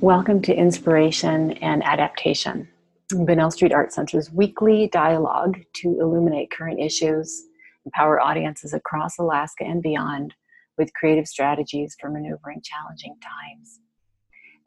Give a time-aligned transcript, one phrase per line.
[0.00, 2.68] Welcome to Inspiration and Adaptation,
[3.10, 7.44] Bunnell Street Art Center's weekly dialogue to illuminate current issues,
[7.86, 10.34] empower audiences across Alaska and beyond
[10.76, 13.80] with creative strategies for maneuvering challenging times.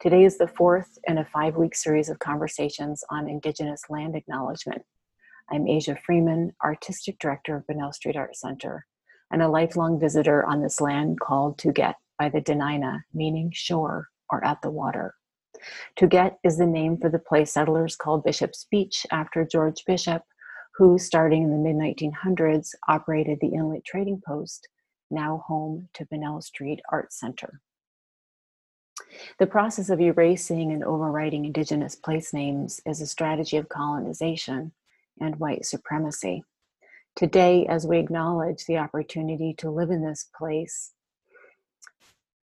[0.00, 4.82] Today is the fourth in a five week series of conversations on Indigenous land acknowledgement.
[5.50, 8.86] I'm Asia Freeman, Artistic Director of Bunnell Street Art Center,
[9.30, 14.44] and a lifelong visitor on this land called Tuget by the Dena'ina, meaning shore or
[14.44, 15.14] at the water.
[15.96, 20.22] Tuget is the name for the place settlers called Bishop's Beach after George Bishop,
[20.76, 24.68] who, starting in the mid 1900s, operated the Inlet Trading Post,
[25.10, 27.60] now home to Bunnell Street Art Center.
[29.38, 34.72] The process of erasing and overwriting Indigenous place names is a strategy of colonization
[35.20, 36.44] and white supremacy.
[37.16, 40.92] Today, as we acknowledge the opportunity to live in this place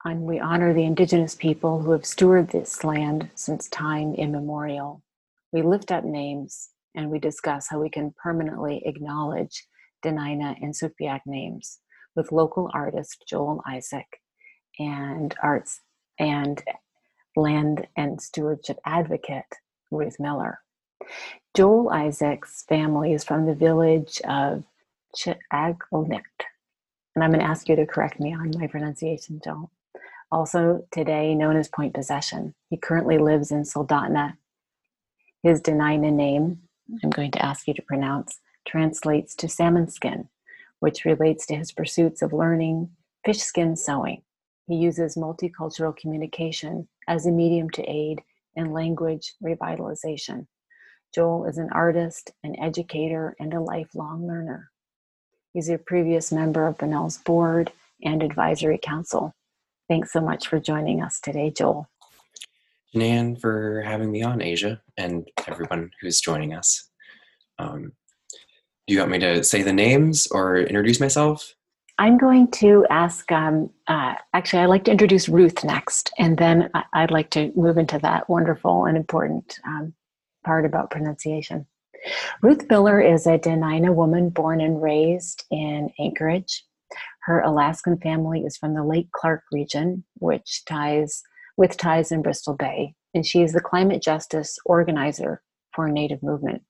[0.05, 5.03] and we honor the indigenous people who have stewarded this land since time immemorial.
[5.51, 9.65] We lift up names and we discuss how we can permanently acknowledge
[10.03, 11.79] Dena'ina and Sugpiaq names
[12.15, 14.05] with local artist Joel Isaac
[14.79, 15.81] and arts
[16.17, 16.63] and
[17.35, 19.45] land and stewardship advocate
[19.91, 20.59] Ruth Miller.
[21.55, 24.63] Joel Isaac's family is from the village of
[25.17, 26.45] Chi'agonikt, oh,
[27.15, 29.71] and I'm going to ask you to correct me on my pronunciation, Joel
[30.31, 32.53] also today known as Point Possession.
[32.69, 34.37] He currently lives in Soldotna.
[35.43, 36.59] His Dena'ina name,
[37.03, 40.29] I'm going to ask you to pronounce, translates to salmon skin,
[40.79, 42.89] which relates to his pursuits of learning
[43.25, 44.21] fish skin sewing.
[44.67, 48.21] He uses multicultural communication as a medium to aid
[48.55, 50.47] in language revitalization.
[51.13, 54.69] Joel is an artist, an educator, and a lifelong learner.
[55.53, 57.71] He's a previous member of Bunnell's board
[58.03, 59.33] and advisory council.
[59.89, 61.89] Thanks so much for joining us today, Joel.
[62.93, 66.89] Nan, for having me on, Asia, and everyone who's joining us.
[67.57, 67.93] Um,
[68.87, 71.55] do you want me to say the names or introduce myself?
[71.97, 76.69] I'm going to ask, um, uh, actually, I'd like to introduce Ruth next, and then
[76.93, 79.93] I'd like to move into that wonderful and important um,
[80.45, 81.65] part about pronunciation.
[82.41, 86.63] Ruth Miller is a Dena'ina woman born and raised in Anchorage.
[87.29, 91.21] Her Alaskan family is from the Lake Clark region, which ties
[91.57, 95.43] with ties in Bristol Bay, and she is the climate justice organizer
[95.75, 96.63] for a Native movement.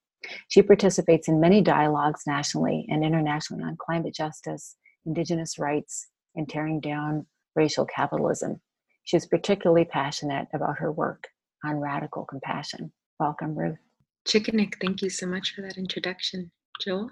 [0.50, 4.76] She participates in many dialogues nationally and internationally on climate justice,
[5.06, 7.26] Indigenous rights, and tearing down
[7.56, 8.60] racial capitalism.
[9.06, 11.30] She is particularly passionate about her work
[11.64, 12.92] on radical compassion.
[13.18, 13.80] Welcome, Ruth.
[14.28, 16.52] Chickenick, thank you so much for that introduction.
[16.82, 17.12] Joel?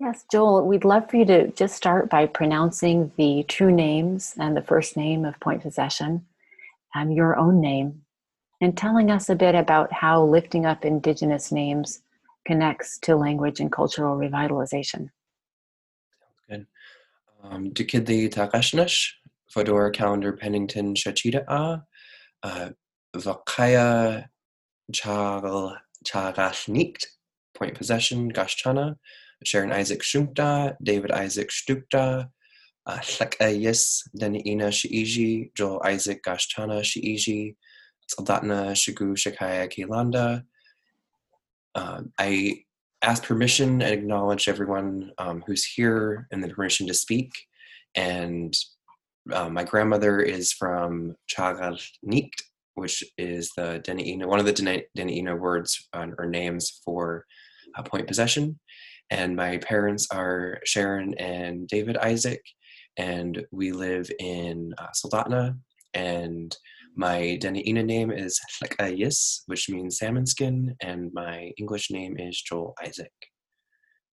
[0.00, 4.56] Yes, Joel, we'd love for you to just start by pronouncing the true names and
[4.56, 6.24] the first name of Point Possession,
[6.94, 8.02] um, your own name,
[8.60, 12.02] and telling us a bit about how lifting up Indigenous names
[12.46, 15.10] connects to language and cultural revitalization.
[16.20, 16.66] Sounds good.
[17.42, 19.10] Um, Dukidli Takashnash,
[19.50, 21.82] Fodor Calendar Pennington Shachita
[22.44, 22.70] uh,
[23.16, 24.26] Vakaya
[26.04, 27.04] Chagashnikt,
[27.54, 28.96] Point Possession, Gashchana,
[29.44, 32.28] Sharon Isaac Shumta, David Isaac Stukta,
[32.86, 37.54] uh, Yis, Dena'ina Shi'iji, Joel Isaac Gashchana Shi'iji,
[38.10, 40.42] Soldatna Shigu Shakaya Kilanda.
[41.74, 42.64] Um, I
[43.02, 47.30] ask permission and acknowledge everyone um, who's here and the permission to speak.
[47.94, 48.56] And
[49.32, 52.42] uh, my grandmother is from Chagalnikt,
[52.74, 54.52] which is the Dena'ina, one of the
[54.96, 57.26] Dena'ina words uh, or names for
[57.76, 58.58] uh, point possession
[59.10, 62.42] and my parents are Sharon and David Isaac,
[62.96, 65.58] and we live in uh, Soldotna.
[65.94, 66.54] And
[66.94, 72.74] my Dena'ina name is Hlekayis, which means salmon skin, and my English name is Joel
[72.84, 73.12] Isaac.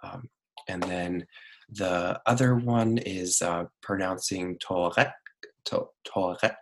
[0.04, 0.30] Um,
[0.70, 1.26] and then
[1.70, 5.12] the other one is uh, pronouncing Toret,
[5.66, 6.56] to, Toret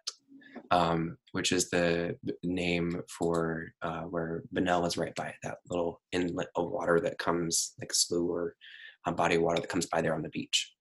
[0.73, 6.47] um, which is the name for uh, where Bunnell is right by that little inlet
[6.56, 8.56] of water that comes like a slough or
[9.06, 10.74] a body of water that comes by there on the beach.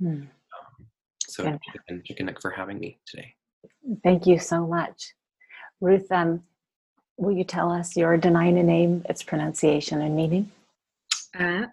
[0.00, 0.22] Hmm.
[0.22, 0.86] Um,
[1.28, 1.58] so yeah.
[1.72, 3.32] chicken, chicken for having me today.
[4.02, 5.14] Thank you so much.
[5.80, 6.42] Ruth, um,
[7.16, 10.50] will you tell us your Dena'ina name, its pronunciation and meaning?
[11.38, 11.66] Uh,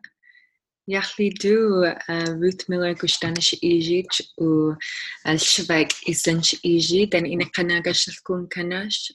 [0.85, 1.97] Яхли дүү
[2.37, 4.77] Рут Миллер гүштаныш ижиж у
[5.25, 9.09] алшваг исэнш ижи дан ина канагашилкун канаш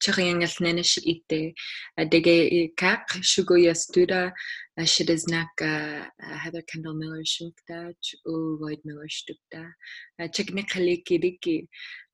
[0.00, 1.52] чахиангалнэнэш итэ
[2.00, 4.32] адэгэ как шугуя студа
[4.78, 5.04] naše
[6.20, 9.74] Heather Kendall Miller Shulkdach u Lloyd Miller Stukta.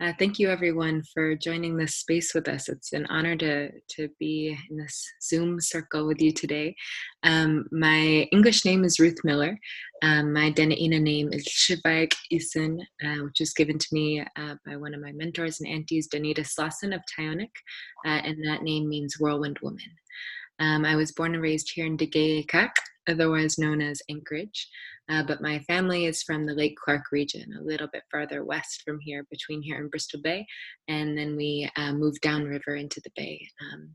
[0.00, 2.68] Uh, thank you everyone for joining this space with us.
[2.68, 6.74] It's an honor to, to be in this Zoom circle with you today.
[7.22, 9.58] Um, my English name is Ruth Miller.
[10.02, 14.76] Um, my Dena'ina name is Shivaik Isin, uh, which was given to me uh, by
[14.76, 17.54] one of my mentors and aunties, Danita Slosson of Tyonek,
[18.06, 19.90] uh, and that name means whirlwind woman.
[20.60, 22.70] Um, I was born and raised here in Degayakak,
[23.08, 24.68] otherwise known as Anchorage,
[25.10, 28.82] uh, but my family is from the Lake Clark region, a little bit farther west
[28.84, 30.46] from here, between here and Bristol Bay,
[30.88, 33.94] and then we uh, moved downriver into the bay, um,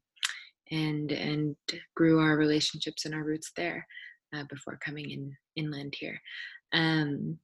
[0.71, 1.55] and and
[1.95, 3.87] grew our relationships and our roots there
[4.35, 6.21] uh, before coming in inland here.
[6.73, 7.39] Um,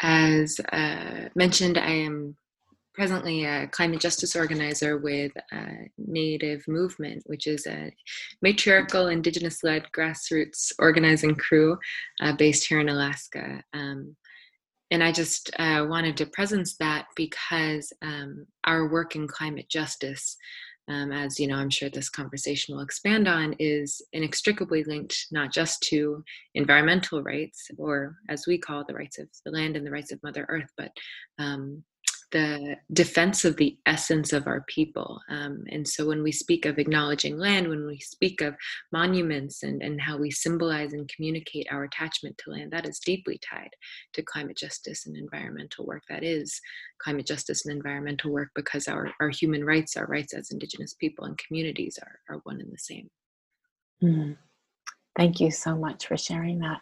[0.00, 2.36] as uh, mentioned, I am
[3.00, 5.32] presently a climate justice organizer with
[5.96, 7.90] Native Movement, which is a
[8.42, 11.78] matriarchal, indigenous led grassroots organizing crew
[12.20, 13.64] uh, based here in Alaska.
[13.72, 14.14] Um,
[14.90, 20.36] and I just uh, wanted to presence that because um, our work in climate justice,
[20.86, 25.54] um, as you know, I'm sure this conversation will expand on, is inextricably linked not
[25.54, 26.22] just to
[26.54, 30.22] environmental rights, or as we call the rights of the land and the rights of
[30.22, 30.90] Mother Earth, but
[31.38, 31.82] um,
[32.32, 35.20] the defense of the essence of our people.
[35.28, 38.54] Um, and so when we speak of acknowledging land, when we speak of
[38.92, 43.38] monuments and, and how we symbolize and communicate our attachment to land, that is deeply
[43.38, 43.70] tied
[44.14, 46.02] to climate justice and environmental work.
[46.08, 46.60] That is
[47.02, 51.24] climate justice and environmental work because our, our human rights, our rights as Indigenous people
[51.24, 53.08] and communities are, are one and the same.
[54.02, 54.36] Mm.
[55.16, 56.80] Thank you so much for sharing that.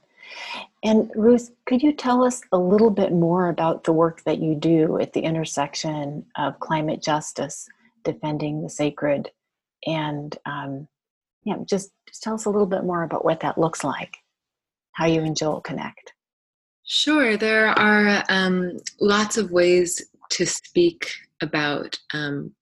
[0.83, 4.55] And Ruth, could you tell us a little bit more about the work that you
[4.55, 7.69] do at the intersection of climate justice,
[8.05, 9.31] defending the sacred,
[9.87, 10.89] and um,
[11.45, 14.19] yeah, just, just tell us a little bit more about what that looks like,
[14.93, 16.13] how you and Joel connect.
[16.85, 21.11] Sure, there are um, lots of ways to speak
[21.41, 22.53] about um,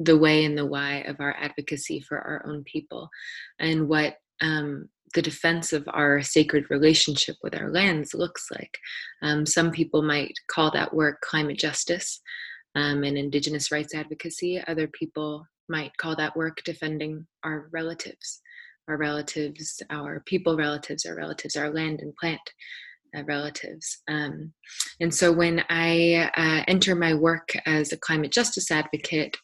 [0.00, 3.10] the way and the why of our advocacy for our own people
[3.58, 8.76] and what um, the defense of our sacred relationship with our lands looks like.
[9.22, 12.20] Um, some people might call that work climate justice
[12.74, 14.62] um, and indigenous rights advocacy.
[14.66, 18.40] Other people might call that work defending our relatives,
[18.88, 22.40] our relatives, our people relatives, our relatives, our land and plant
[23.16, 24.02] uh, relatives.
[24.08, 24.52] Um,
[25.00, 29.36] and so when I uh, enter my work as a climate justice advocate,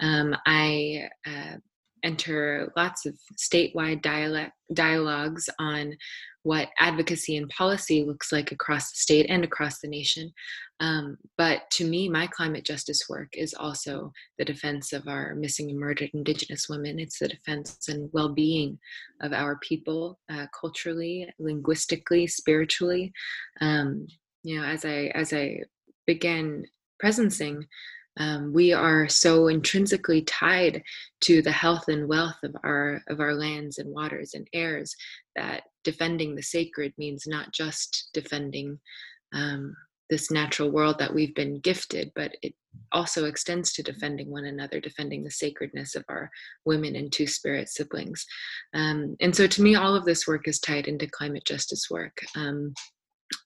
[0.00, 1.56] um, I uh,
[2.02, 5.96] enter lots of statewide dialect, dialogues on
[6.44, 10.32] what advocacy and policy looks like across the state and across the nation.
[10.80, 15.70] Um, but to me, my climate justice work is also the defense of our missing
[15.70, 16.98] and murdered Indigenous women.
[16.98, 18.78] It's the defense and well being
[19.20, 23.12] of our people uh, culturally, linguistically, spiritually.
[23.60, 24.08] Um,
[24.42, 25.60] you know, as I as I
[26.06, 26.64] began
[27.02, 27.62] presencing
[28.18, 30.82] um, we are so intrinsically tied
[31.22, 34.94] to the health and wealth of our of our lands and waters and airs
[35.36, 38.78] that defending the sacred means not just defending
[39.34, 39.74] um,
[40.10, 42.54] this natural world that we've been gifted, but it
[42.92, 46.30] also extends to defending one another, defending the sacredness of our
[46.66, 48.26] women and two spirit siblings.
[48.74, 52.18] Um, and so, to me, all of this work is tied into climate justice work.
[52.36, 52.74] Um,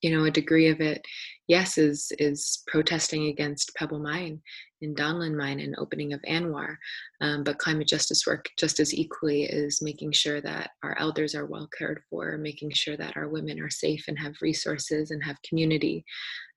[0.03, 1.05] you know a degree of it
[1.49, 4.41] yes is is protesting against pebble mine
[4.83, 6.77] in Donlin mine and opening of ANWR
[7.21, 11.47] um, but climate justice work just as equally is making sure that our elders are
[11.47, 15.37] well cared for making sure that our women are safe and have resources and have
[15.49, 16.05] community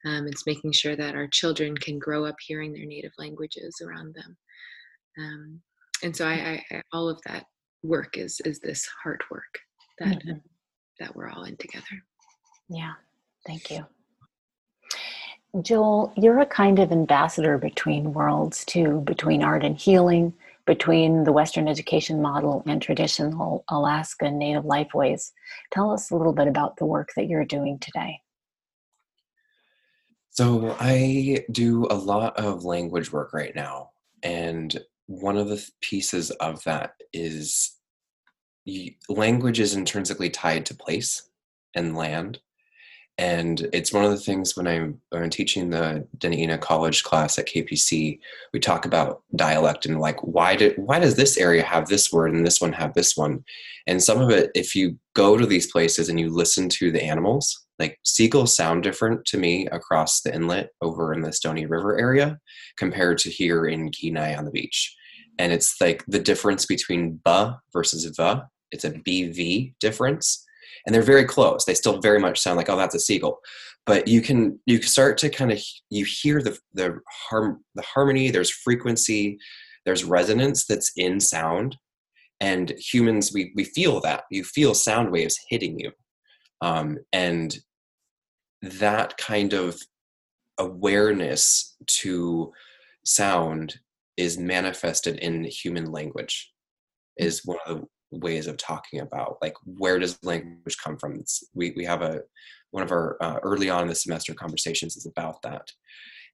[0.05, 4.15] um, it's making sure that our children can grow up hearing their native languages around
[4.15, 4.37] them.
[5.17, 5.61] Um,
[6.03, 7.43] and so I, I, I, all of that
[7.83, 9.59] work is is this heart work
[9.99, 10.37] that mm-hmm.
[10.99, 11.85] that we're all in together.
[12.69, 12.93] Yeah
[13.45, 13.85] Thank you.
[15.61, 20.33] Joel, you're a kind of ambassador between worlds too, between art and healing,
[20.65, 25.31] between the Western education model and traditional Alaska Native lifeways.
[25.71, 28.21] Tell us a little bit about the work that you're doing today.
[30.29, 33.89] So, I do a lot of language work right now.
[34.21, 37.75] And one of the pieces of that is
[39.09, 41.27] language is intrinsically tied to place
[41.75, 42.39] and land
[43.19, 47.37] and it's one of the things when I'm, when I'm teaching the Dena'ina college class
[47.37, 48.17] at KPC,
[48.53, 52.33] we talk about dialect and like why did why does this area have this word
[52.33, 53.43] and this one have this one?
[53.87, 57.03] And some of it, if you go to these places and you listen to the
[57.03, 61.99] animals, like seagulls sound different to me across the inlet over in the Stony River
[61.99, 62.39] area
[62.77, 64.95] compared to here in Kenai on the beach.
[65.37, 70.45] And it's like the difference between ba versus va it's a bv difference
[70.85, 71.65] and they're very close.
[71.65, 73.39] They still very much sound like oh that's a seagull.
[73.85, 78.31] But you can you start to kind of you hear the the harm the harmony
[78.31, 79.37] there's frequency
[79.85, 81.77] there's resonance that's in sound
[82.39, 85.91] and humans we we feel that you feel sound waves hitting you.
[86.61, 87.57] Um, and
[88.61, 89.79] that kind of
[90.57, 92.51] awareness to
[93.05, 93.79] sound
[94.17, 96.51] is manifested in human language
[97.17, 101.15] is one of the ways of talking about like where does language come from?
[101.15, 102.21] It's, we, we have a
[102.71, 105.67] one of our uh, early on in the semester conversations is about that.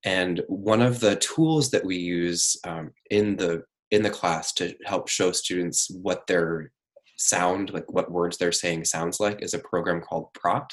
[0.04, 4.76] And one of the tools that we use um, in the in the class to
[4.86, 6.72] help show students what their
[7.18, 10.70] sound like what words they're saying sounds like is a program called Praat.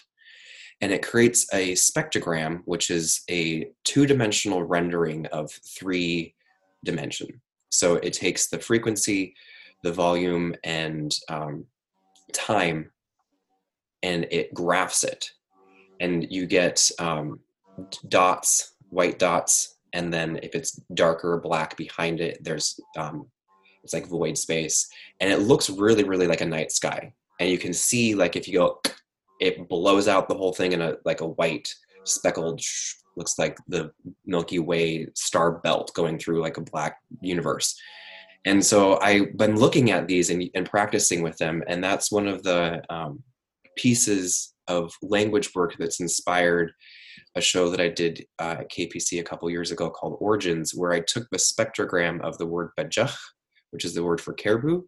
[0.81, 6.35] And it creates a spectrogram which is a two-dimensional rendering of three
[6.85, 7.41] dimension.
[7.71, 9.35] So it takes the frequency
[9.83, 11.65] the volume and um,
[12.33, 12.91] time
[14.03, 15.31] and it graphs it.
[16.01, 17.41] And you get um,
[18.09, 23.27] dots white dots and then if it's darker black behind it there's um,
[23.83, 24.89] it's like void space.
[25.21, 27.13] And it looks really really like a night sky.
[27.41, 28.81] And you can see like if you go
[29.41, 31.73] it blows out the whole thing in a like a white
[32.05, 32.61] speckled
[33.17, 33.93] looks like the
[34.25, 37.79] milky way star belt going through like a black universe
[38.45, 42.27] and so i've been looking at these and, and practicing with them and that's one
[42.27, 43.23] of the um,
[43.77, 46.73] pieces of language work that's inspired
[47.35, 50.93] a show that I did uh, at KPC a couple years ago called Origins, where
[50.93, 53.15] I took the spectrogram of the word vejex,
[53.71, 54.83] which is the word for caribou,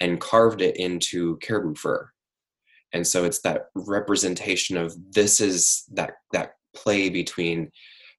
[0.00, 2.10] and carved it into caribou fur.
[2.92, 7.70] And so it's that representation of this is that that play between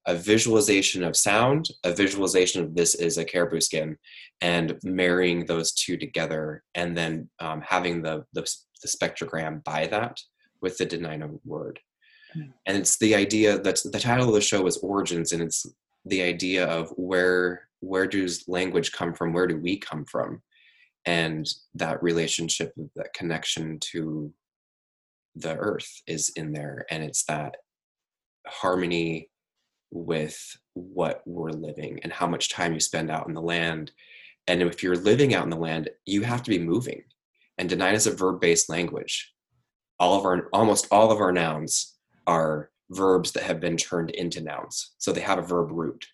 [0.06, 3.96] a visualization of sound, a visualization of this is a caribou skin,
[4.40, 8.42] and marrying those two together, and then um, having the, the,
[8.82, 10.18] the spectrogram by that
[10.62, 11.78] with the Dena'ina word.
[12.36, 12.52] Mm.
[12.66, 15.66] And it's the idea that the title of the show is Origins, and it's
[16.04, 19.32] the idea of where where does language come from?
[19.32, 20.42] Where do we come from?
[21.06, 24.34] And that relationship, that connection to
[25.34, 27.56] the earth is in there, and it's that
[28.46, 29.29] harmony
[29.90, 33.92] with what we're living and how much time you spend out in the land.
[34.46, 37.02] And if you're living out in the land, you have to be moving.
[37.58, 39.32] And Dena'ina is a verb-based language.
[39.98, 44.40] All of our almost all of our nouns are verbs that have been turned into
[44.40, 44.92] nouns.
[44.98, 46.06] So they have a verb root.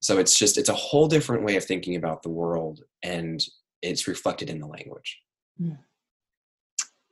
[0.00, 3.42] So it's just, it's a whole different way of thinking about the world and
[3.82, 5.20] it's reflected in the language.
[5.58, 5.72] Hmm.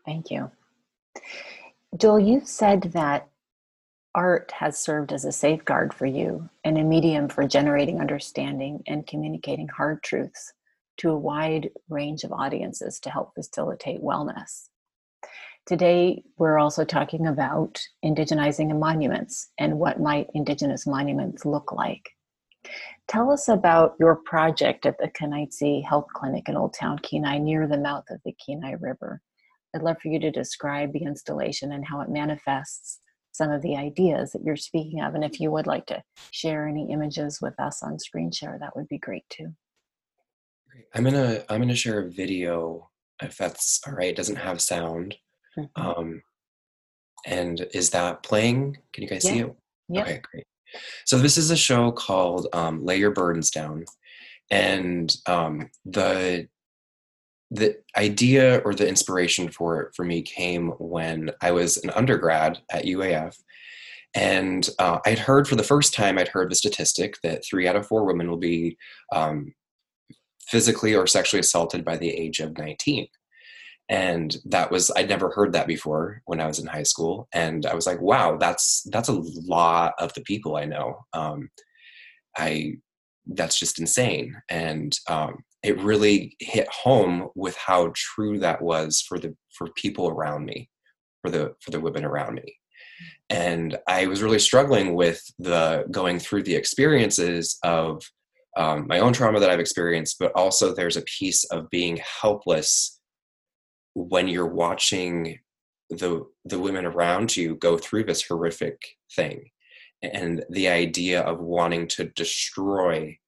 [0.04, 0.50] Thank you.
[1.96, 3.28] Joel, you said that
[4.14, 9.06] art has served as a safeguard for you and a medium for generating understanding and
[9.06, 10.52] communicating hard truths
[10.98, 14.68] to a wide range of audiences to help facilitate wellness.
[15.66, 22.10] Today, we're also talking about indigenizing monuments and what might indigenous monuments look like.
[23.08, 27.66] Tell us about your project at the Kenaitze Health Clinic in Old Town Kenai near
[27.66, 29.20] the mouth of the Kenai River.
[29.74, 33.00] I'd love for you to describe the installation and how it manifests
[33.34, 35.14] some of the ideas that you're speaking of.
[35.16, 38.76] And if you would like to share any images with us on screen share, that
[38.76, 39.52] would be great too.
[40.94, 42.88] I'm gonna I'm gonna share a video
[43.20, 44.10] if that's all right.
[44.10, 45.16] It doesn't have sound.
[45.58, 45.82] Mm-hmm.
[45.82, 46.22] Um,
[47.26, 48.78] and is that playing?
[48.92, 49.30] Can you guys yeah.
[49.32, 49.56] see it?
[49.88, 50.02] Yeah.
[50.02, 50.46] Okay, great.
[51.04, 53.84] So this is a show called um, "Lay Your Burdens Down,"
[54.50, 56.48] and um, the
[57.50, 62.60] the idea or the inspiration for it for me came when I was an undergrad
[62.70, 63.36] at UAF,
[64.14, 67.76] and uh, I'd heard for the first time I'd heard the statistic that three out
[67.76, 68.76] of four women will be
[69.12, 69.54] um,
[70.46, 73.06] physically or sexually assaulted by the age of 19
[73.88, 77.66] and that was i'd never heard that before when i was in high school and
[77.66, 80.98] i was like wow that's that's a lot of the people i know.
[81.12, 81.50] Um,
[82.36, 82.72] i
[83.26, 89.18] that's just insane and um, it really hit home with how true that was for
[89.18, 90.68] the for people around me
[91.22, 92.56] for the for the women around me.
[93.30, 98.02] And i was really struggling with the going through the experiences of
[98.56, 103.00] um, my own trauma that i've experienced but also there's a piece of being helpless
[103.94, 105.38] when you're watching
[105.90, 108.80] the the women around you go through this horrific
[109.14, 109.50] thing.
[110.02, 113.18] And the idea of wanting to destroy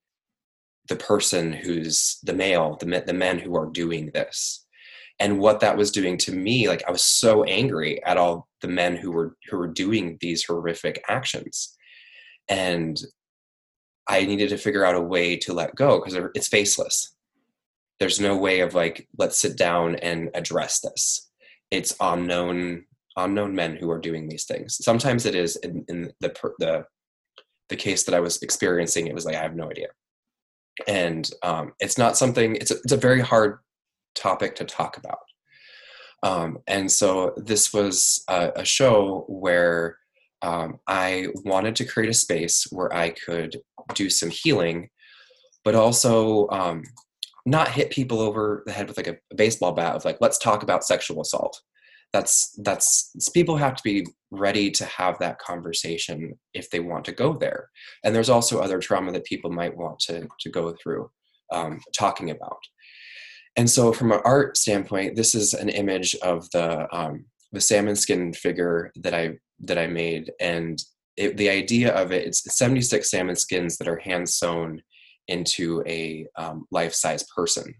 [0.88, 4.64] the person who's the male the, the men who are doing this.
[5.18, 8.68] And what that was doing to me like i was so angry at all the
[8.68, 11.76] men who were who were doing these horrific actions.
[12.48, 13.00] And
[14.08, 17.14] i needed to figure out a way to let go because it's faceless.
[17.98, 21.30] There's no way of like let's sit down and address this.
[21.70, 22.84] It's unknown
[23.18, 24.76] unknown men who are doing these things.
[24.84, 26.84] Sometimes it is in, in the the
[27.68, 29.88] the case that i was experiencing it was like i have no idea
[30.86, 33.58] and um, it's not something it's a, it's a very hard
[34.14, 35.18] topic to talk about.
[36.22, 39.98] Um, and so this was a, a show where
[40.42, 43.56] um, i wanted to create a space where i could
[43.94, 44.88] do some healing
[45.64, 46.82] but also um,
[47.44, 50.38] not hit people over the head with like a, a baseball bat of like let's
[50.38, 51.60] talk about sexual assault
[52.16, 57.12] that's that's people have to be ready to have that conversation if they want to
[57.12, 57.68] go there.
[58.02, 61.10] And there's also other trauma that people might want to to go through
[61.52, 62.58] um, talking about.
[63.56, 67.96] And so from an art standpoint this is an image of the um, the salmon
[67.96, 70.32] skin figure that i that i made.
[70.40, 70.82] And
[71.18, 74.82] it, the idea of it it's 76 salmon skins that are hand sewn
[75.28, 77.74] into a um, life-size person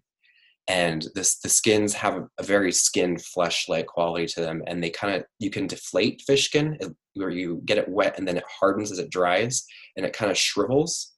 [0.68, 4.82] and this the skins have a, a very skin flesh like quality to them and
[4.82, 6.78] they kind of you can deflate fish skin
[7.14, 9.64] where you get it wet and then it hardens as it dries
[9.96, 11.12] and it kind of shrivels.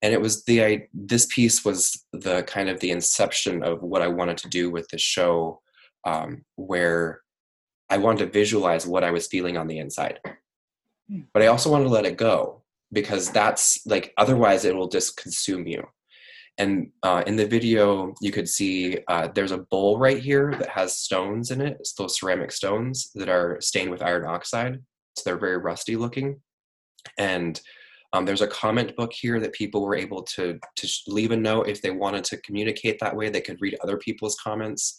[0.00, 4.02] And it was the I, this piece was the kind of the inception of what
[4.02, 5.60] i wanted to do with the show
[6.04, 7.22] um, where
[7.90, 10.20] i wanted to visualize what i was feeling on the inside.
[11.10, 11.22] Hmm.
[11.34, 15.16] but i also wanted to let it go because that's like otherwise it will just
[15.16, 15.84] consume you
[16.58, 20.68] and uh, in the video you could see uh, there's a bowl right here that
[20.68, 24.78] has stones in it it's those ceramic stones that are stained with iron oxide
[25.18, 26.40] so they're very rusty looking.
[27.18, 27.60] And
[28.12, 31.68] um, there's a comment book here that people were able to to leave a note
[31.68, 34.96] if they wanted to communicate that way they could read other people's comments.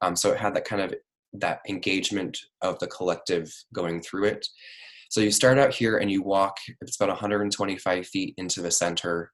[0.00, 0.94] Um, so it had that kind of
[1.34, 4.46] that engagement of the collective going through it.
[5.10, 9.32] So you start out here and you walk it's about 125 feet into the center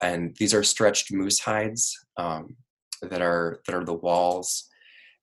[0.00, 2.56] and these are stretched moose hides um,
[3.02, 4.68] that are that are the walls.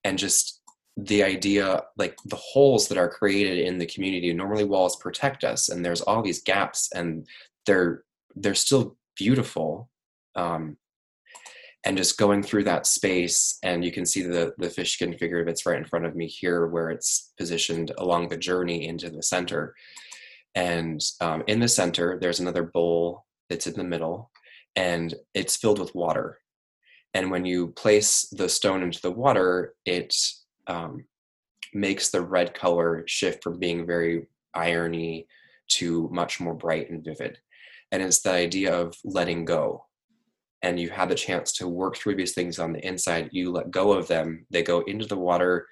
[0.04, 0.62] And just
[0.96, 5.68] the idea like the holes that are created in the community normally walls protect us
[5.68, 7.26] and there's all these gaps and
[7.66, 8.02] they're
[8.34, 9.90] they're still beautiful
[10.36, 10.76] um,
[11.84, 15.44] and just going through that space and you can see the the fish skin figure
[15.44, 19.22] that's right in front of me here where it's positioned along the journey into the
[19.22, 19.74] center.
[20.54, 24.30] And um, in the center there's another bowl that's in the middle
[24.76, 26.38] and it's filled with water.
[27.14, 30.14] And when you place the stone into the water, it
[30.66, 31.06] um,
[31.72, 35.26] makes the red color shift from being very irony
[35.68, 37.38] to much more bright and vivid.
[37.90, 39.86] And it's the idea of letting go.
[40.62, 43.30] And you have the chance to work through these things on the inside.
[43.32, 45.66] You let go of them, they go into the water,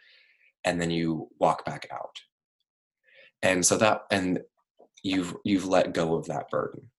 [0.64, 2.16] and then you walk back out.
[3.42, 4.40] And so that, and
[5.02, 6.90] you've you've let go of that burden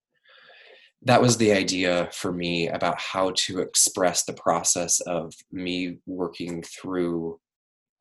[1.03, 6.63] that was the idea for me about how to express the process of me working
[6.63, 7.39] through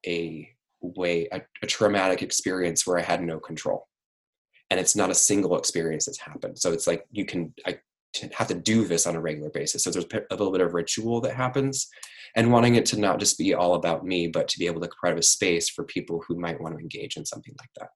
[0.06, 0.48] a
[0.80, 3.86] way a, a, traumatic experience where i had no control.
[4.70, 6.58] And it's not a single experience that's happened.
[6.58, 7.78] So it's like you can i
[8.32, 9.82] have to do this on a regular basis.
[9.82, 11.88] So there's a little bit of ritual that happens
[12.36, 14.90] and wanting it to not just be all about me but to be able to
[15.00, 17.90] provide a space for people who might want to engage in something like that.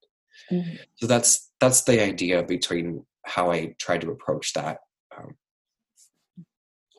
[0.53, 0.77] Mm-hmm.
[0.95, 4.79] so that's that's the idea between how i tried to approach that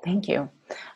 [0.04, 0.50] Thank you.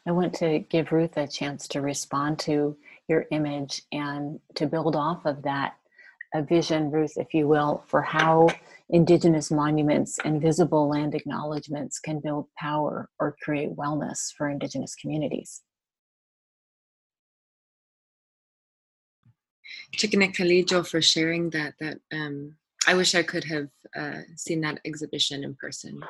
[0.06, 4.96] I want to give Ruth a chance to respond to your image and to build
[4.96, 5.76] off of that
[6.34, 8.50] a vision, Ruth, if you will, for how
[8.90, 15.62] Indigenous monuments and visible land acknowledgements can build power or create wellness for Indigenous communities.
[19.94, 21.76] Chicken Kalijo for sharing that.
[21.80, 22.56] That um,
[22.88, 26.02] I wish I could have uh, seen that exhibition in person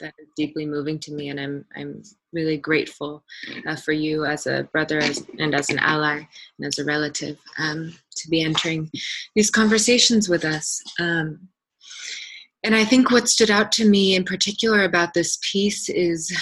[0.00, 3.24] that is deeply moving to me, and I'm I'm really grateful
[3.66, 6.16] uh, for you as a brother as, and as an ally
[6.58, 8.90] and as a relative um, to be entering
[9.34, 10.82] these conversations with us.
[10.98, 11.48] Um,
[12.64, 16.32] and I think what stood out to me in particular about this piece is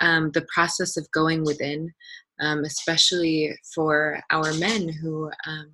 [0.00, 1.92] um, the process of going within,
[2.40, 5.70] um, especially for our men who um,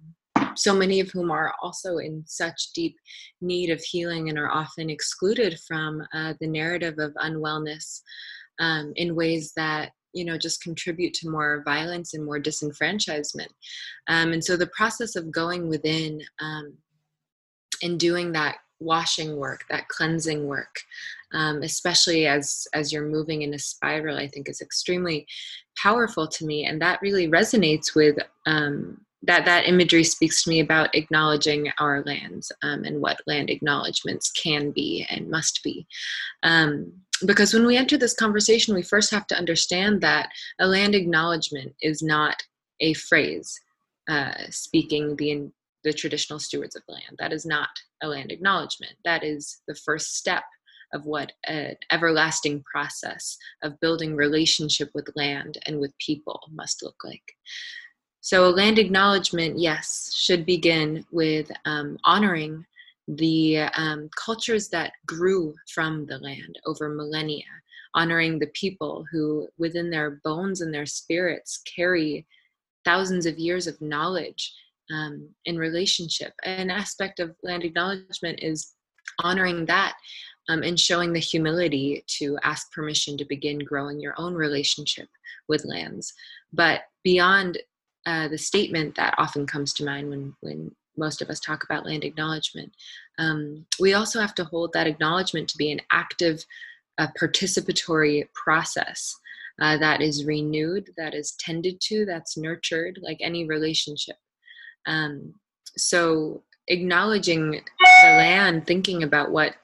[0.57, 2.97] so many of whom are also in such deep
[3.41, 8.01] need of healing and are often excluded from uh, the narrative of unwellness
[8.61, 13.49] um, in ways that you know just contribute to more violence and more disenfranchisement.
[14.09, 16.77] Um, and so the process of going within um,
[17.83, 20.75] and doing that washing work that cleansing work
[21.33, 25.27] um, especially as as you're moving in a spiral i think is extremely
[25.77, 26.67] powerful to me.
[26.67, 32.03] And that really resonates with um, that that imagery speaks to me about acknowledging our
[32.05, 35.87] lands um, and what land acknowledgments can be and must be.
[36.43, 36.93] Um,
[37.27, 41.75] because when we enter this conversation, we first have to understand that a land acknowledgement
[41.81, 42.43] is not
[42.81, 43.59] a phrase
[44.09, 45.51] uh, speaking the
[45.85, 47.17] the traditional stewards of land.
[47.19, 47.69] That is not
[48.03, 48.95] a land acknowledgement.
[49.05, 50.45] That is the first step
[50.95, 56.97] of what an everlasting process of building relationship with land and with people must look
[57.05, 57.35] like.
[58.25, 62.65] So, a land acknowledgement, yes, should begin with um, honoring
[63.07, 67.45] the um, cultures that grew from the land over millennia,
[67.95, 72.27] honoring the people who, within their bones and their spirits, carry
[72.87, 74.55] thousands of years of knowledge
[74.91, 76.33] um, in relationship.
[76.45, 78.73] An aspect of land acknowledgement is
[79.23, 79.97] honoring that
[80.49, 85.09] um, and showing the humility to ask permission to begin growing your own relationship
[85.47, 86.15] with lands.
[86.55, 87.59] But beyond
[88.07, 91.87] uh, the statement that often comes to mind when, when most of us talk about
[91.87, 92.73] land acknowledgement,
[93.19, 96.45] um, we also have to hold that acknowledgement to be an active,
[96.99, 99.17] uh, participatory process.
[99.61, 104.17] Uh, that is renewed, that is tended to, that's nurtured, like any relationship.
[104.87, 105.35] Um,
[105.77, 109.55] so, acknowledging the land, thinking about what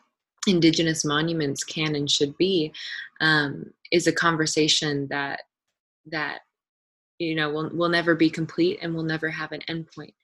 [0.46, 2.72] indigenous monuments can and should be
[3.20, 5.42] um, is a conversation that
[6.06, 6.40] that
[7.20, 10.14] you know will will never be complete and will never have an endpoint.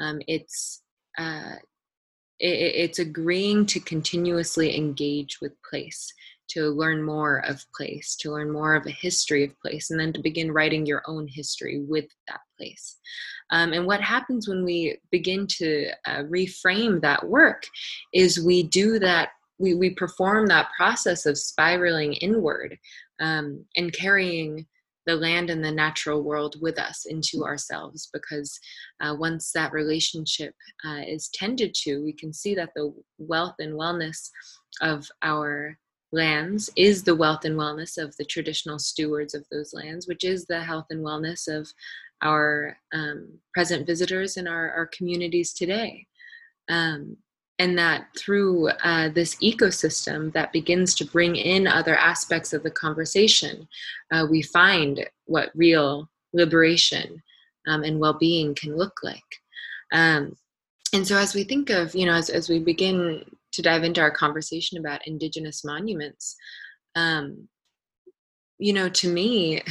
[0.00, 0.82] Um, it's
[1.18, 1.56] uh,
[2.40, 6.12] it, it's agreeing to continuously engage with place
[6.48, 10.12] to learn more of place to learn more of a history of place and then
[10.12, 12.98] to begin writing your own history with that place
[13.50, 17.64] um, and what happens when we begin to uh, reframe that work
[18.12, 22.78] is we do that we, we perform that process of spiraling inward
[23.20, 24.66] um, and carrying
[25.06, 28.58] the land and the natural world with us into ourselves because
[29.00, 30.54] uh, once that relationship
[30.86, 34.30] uh, is tended to we can see that the wealth and wellness
[34.82, 35.78] of our
[36.12, 40.46] lands is the wealth and wellness of the traditional stewards of those lands which is
[40.46, 41.68] the health and wellness of
[42.22, 46.06] our um, present visitors and our, our communities today.
[46.68, 47.16] Um,
[47.58, 52.70] and that through uh, this ecosystem that begins to bring in other aspects of the
[52.70, 53.66] conversation,
[54.12, 57.22] uh, we find what real liberation
[57.66, 59.22] um, and well-being can look like.
[59.92, 60.36] Um,
[60.92, 64.00] and so as we think of, you know, as, as we begin to dive into
[64.00, 66.36] our conversation about indigenous monuments,
[66.94, 67.48] um,
[68.58, 69.62] you know, to me,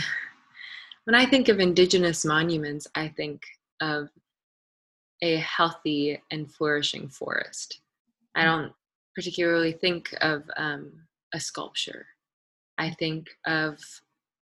[1.05, 3.43] when I think of indigenous monuments, I think
[3.79, 4.09] of
[5.21, 7.81] a healthy and flourishing forest.
[8.35, 8.45] I mm.
[8.45, 8.73] don't
[9.15, 10.91] particularly think of um,
[11.33, 12.05] a sculpture.
[12.77, 13.79] I think of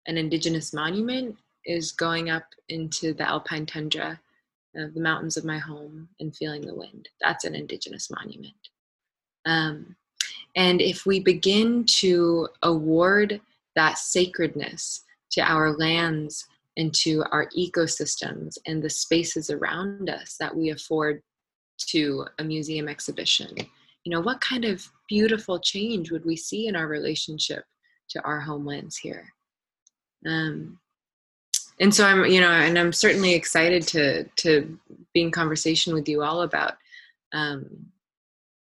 [0.06, 4.20] an indigenous monument is going up into the alpine tundra
[4.76, 7.08] of the mountains of my home and feeling the wind.
[7.20, 8.54] That's an indigenous monument.
[9.44, 9.96] Um,
[10.56, 13.40] and if we begin to award
[13.76, 16.46] that sacredness to our lands
[16.80, 21.22] into our ecosystems and the spaces around us that we afford
[21.78, 23.54] to a museum exhibition.
[24.04, 27.64] You know what kind of beautiful change would we see in our relationship
[28.10, 29.32] to our homelands here?
[30.26, 30.78] Um,
[31.80, 34.78] and so i'm you know and i'm certainly excited to to
[35.14, 36.74] be in conversation with you all about
[37.32, 37.86] um,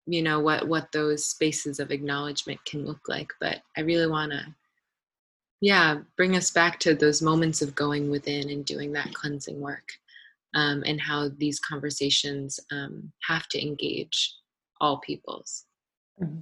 [0.06, 4.32] you know what what those spaces of acknowledgement can look like but i really want
[4.32, 4.46] to
[5.64, 9.88] yeah bring us back to those moments of going within and doing that cleansing work
[10.56, 14.36] um, and how these conversations um, have to engage
[14.82, 15.64] all peoples.
[16.22, 16.40] Mm-hmm.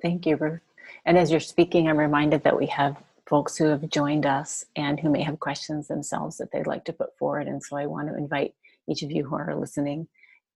[0.00, 0.60] thank you ruth.
[1.04, 5.00] And as you're speaking i'm reminded that we have folks who have joined us and
[5.00, 7.48] who may have questions themselves that they'd like to put forward.
[7.48, 8.54] And so i want to invite
[8.88, 10.06] each of you who are listening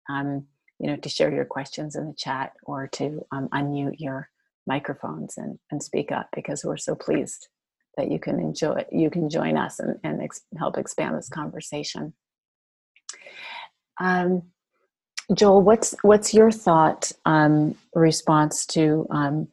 [0.08, 0.46] um,
[0.78, 4.30] you know to share your questions in the chat or to um, unmute your
[4.68, 7.48] microphones and, and speak up because we're so pleased
[7.98, 12.14] that you can enjoy you can join us and, and ex- help expand this conversation.
[14.00, 14.42] Um,
[15.34, 19.48] joel what's what's your thought um, response to um,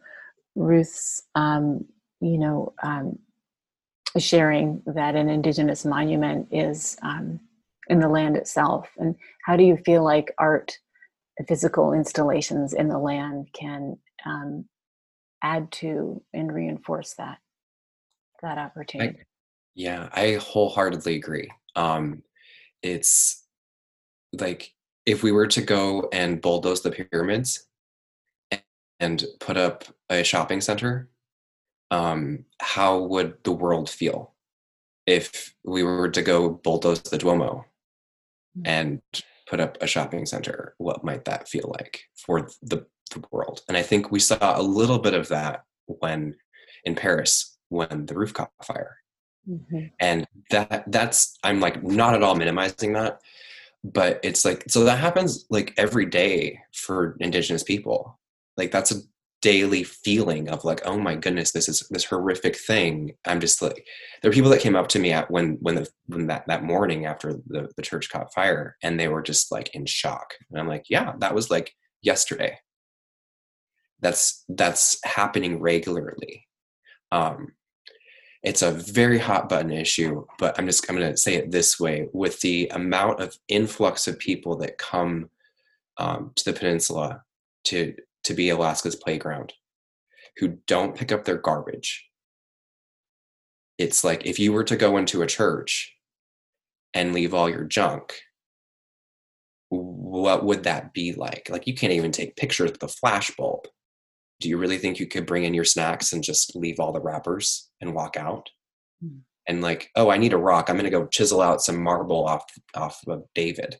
[0.55, 1.84] ruth's um,
[2.21, 3.17] you know um,
[4.17, 7.39] sharing that an indigenous monument is um,
[7.89, 8.88] in the land itself?
[8.97, 10.77] And how do you feel like art
[11.47, 13.97] physical installations in the land can
[15.43, 17.39] add to and reinforce that
[18.41, 19.19] that opportunity.
[19.19, 19.23] I,
[19.75, 21.49] yeah, I wholeheartedly agree.
[21.75, 22.23] Um,
[22.81, 23.45] it's
[24.33, 24.73] like
[25.05, 27.67] if we were to go and bulldoze the pyramids
[28.99, 31.09] and put up a shopping center,
[31.91, 34.33] um, how would the world feel
[35.05, 37.65] if we were to go bulldoze the Duomo
[38.57, 38.61] mm.
[38.65, 39.01] and
[39.47, 40.73] put up a shopping center?
[40.77, 43.61] What might that feel like for the, the world?
[43.67, 46.35] And I think we saw a little bit of that when
[46.83, 48.97] in Paris when the roof caught fire.
[49.47, 49.91] Mhm.
[49.99, 53.21] And that that's I'm like not at all minimizing that,
[53.83, 58.19] but it's like so that happens like every day for indigenous people.
[58.57, 59.01] Like that's a
[59.45, 63.85] daily feeling of like oh my goodness this is this horrific thing i'm just like
[64.21, 66.63] there are people that came up to me at when when the when that that
[66.63, 70.59] morning after the the church caught fire and they were just like in shock and
[70.59, 72.57] i'm like yeah that was like yesterday
[73.99, 76.47] that's that's happening regularly
[77.11, 77.49] um
[78.45, 81.79] it's a very hot button issue but i'm just i'm going to say it this
[81.79, 85.29] way with the amount of influx of people that come
[85.97, 87.23] um, to the peninsula
[87.65, 89.53] to to be Alaska's playground
[90.38, 92.10] who don't pick up their garbage.
[93.77, 95.95] It's like if you were to go into a church
[96.93, 98.15] and leave all your junk,
[99.69, 101.49] what would that be like?
[101.49, 103.67] Like you can't even take pictures with a flash bulb.
[104.39, 107.01] Do you really think you could bring in your snacks and just leave all the
[107.01, 108.49] wrappers and walk out?
[109.01, 109.19] Hmm.
[109.47, 110.69] And like, oh, I need a rock.
[110.69, 112.43] I'm going to go chisel out some marble off
[112.73, 113.77] off of David.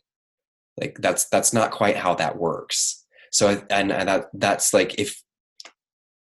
[0.80, 5.22] Like that's that's not quite how that works so and, and that that's like if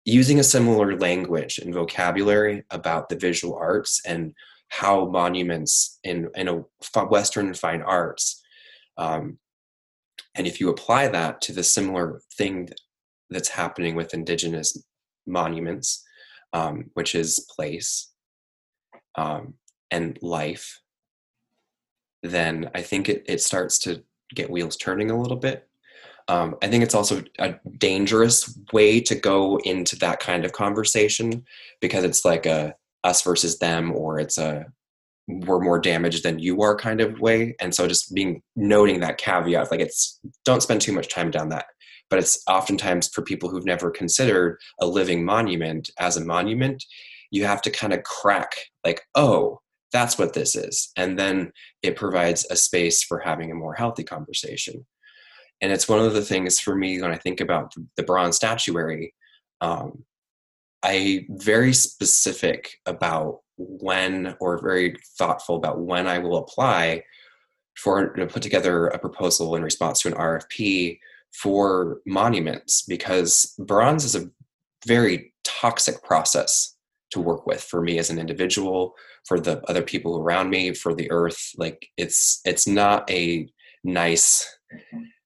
[0.05, 4.33] using a similar language and vocabulary about the visual arts and
[4.69, 6.63] how monuments in in a
[7.09, 8.41] western fine arts
[8.97, 9.37] um,
[10.35, 12.69] and if you apply that to the similar thing
[13.31, 14.77] that's happening with indigenous
[15.25, 16.03] monuments
[16.53, 18.11] um, which is place
[19.15, 19.53] um,
[19.89, 20.81] and life
[22.23, 24.03] then i think it, it starts to
[24.35, 25.67] get wheels turning a little bit
[26.27, 31.43] um, I think it's also a dangerous way to go into that kind of conversation
[31.81, 34.65] because it's like a us versus them, or it's a
[35.27, 37.55] we're more damaged than you are kind of way.
[37.59, 41.49] And so just being noting that caveat, like it's don't spend too much time down
[41.49, 41.65] that.
[42.11, 46.83] But it's oftentimes for people who've never considered a living monument as a monument,
[47.31, 48.51] you have to kind of crack
[48.83, 49.59] like, oh,
[49.91, 50.91] that's what this is.
[50.95, 54.85] And then it provides a space for having a more healthy conversation
[55.61, 59.13] and it's one of the things for me when I think about the bronze statuary.
[59.61, 60.03] Um,
[60.83, 67.03] I very specific about when, or very thoughtful about when I will apply
[67.77, 70.97] for to put together a proposal in response to an RFP
[71.33, 74.29] for monuments because bronze is a
[74.85, 76.75] very toxic process
[77.11, 80.93] to work with for me as an individual for the other people around me for
[80.93, 81.51] the earth.
[81.57, 83.47] Like it's it's not a
[83.83, 84.47] nice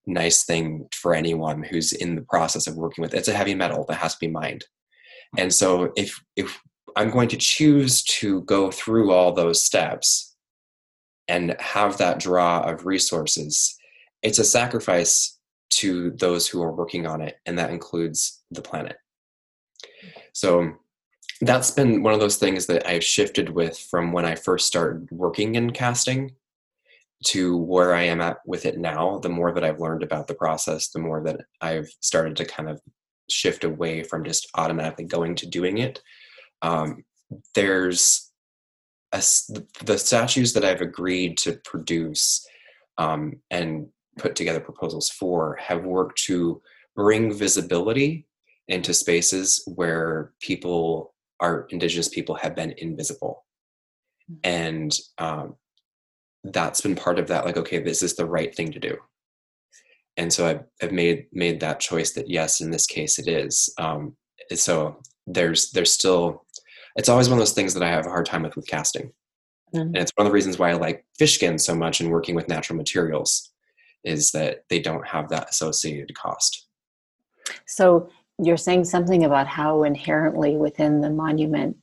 [0.07, 3.85] nice thing for anyone who's in the process of working with it's a heavy metal
[3.87, 4.63] that has to be mined.
[5.37, 6.61] And so if if
[6.95, 10.35] i'm going to choose to go through all those steps
[11.27, 13.75] and have that draw of resources
[14.21, 15.34] it's a sacrifice
[15.69, 18.97] to those who are working on it and that includes the planet.
[20.33, 20.73] So
[21.41, 25.05] that's been one of those things that i've shifted with from when i first started
[25.11, 26.31] working in casting
[27.23, 30.35] to where I am at with it now, the more that I've learned about the
[30.35, 32.81] process, the more that I've started to kind of
[33.29, 36.01] shift away from just automatically going to doing it.
[36.61, 37.03] Um,
[37.55, 38.31] there's
[39.11, 39.23] a,
[39.83, 42.45] the statues that I've agreed to produce
[42.97, 46.61] um, and put together proposals for have worked to
[46.95, 48.25] bring visibility
[48.67, 53.45] into spaces where people, our indigenous people, have been invisible.
[54.31, 54.37] Mm.
[54.43, 55.55] And um,
[56.53, 58.95] that's been part of that like okay this is the right thing to do
[60.17, 63.73] and so i've, I've made made that choice that yes in this case it is
[63.77, 64.15] um,
[64.53, 66.45] so there's there's still
[66.95, 69.11] it's always one of those things that i have a hard time with with casting
[69.73, 69.79] mm-hmm.
[69.79, 72.35] and it's one of the reasons why i like fish skin so much and working
[72.35, 73.51] with natural materials
[74.05, 76.67] is that they don't have that associated cost
[77.65, 78.09] so
[78.41, 81.77] you're saying something about how inherently within the monument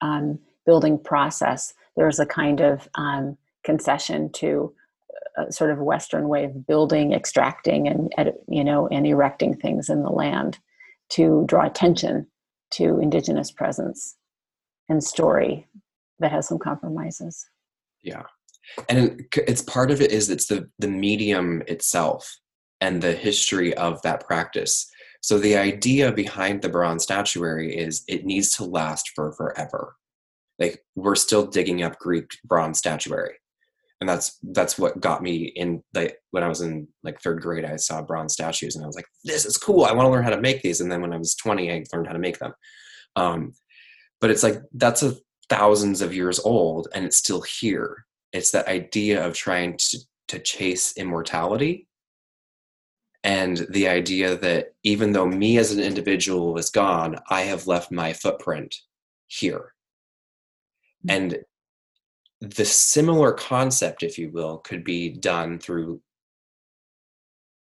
[0.00, 4.74] um, building process there's a kind of um, concession to
[5.36, 10.02] a sort of Western way of building, extracting, and you know, and erecting things in
[10.02, 10.58] the land
[11.10, 12.26] to draw attention
[12.72, 14.16] to indigenous presence
[14.88, 15.66] and story
[16.18, 17.46] that has some compromises.
[18.02, 18.22] Yeah,
[18.88, 22.38] and it's part of it is it's the the medium itself
[22.80, 24.90] and the history of that practice.
[25.20, 29.94] So the idea behind the bronze statuary is it needs to last for forever.
[30.58, 33.34] Like we're still digging up Greek bronze statuary.
[34.00, 37.64] And that's that's what got me in like when i was in like third grade
[37.64, 39.84] i saw bronze statues and i was like this is cool.
[39.84, 40.80] I want to learn how to make these.
[40.80, 42.52] And then when i was 20 i learned how to make them.
[43.14, 43.52] Um,
[44.20, 45.14] but it's like that's a
[45.48, 50.38] thousands of years old and it's still here it's that idea of trying to to
[50.38, 51.86] chase immortality.
[53.22, 57.92] And the idea that even though me as an individual is gone i have left
[57.92, 58.74] my footprint
[59.26, 59.74] here.
[61.02, 61.10] Hmm.
[61.10, 61.38] And
[62.40, 66.00] the similar concept if you will could be done through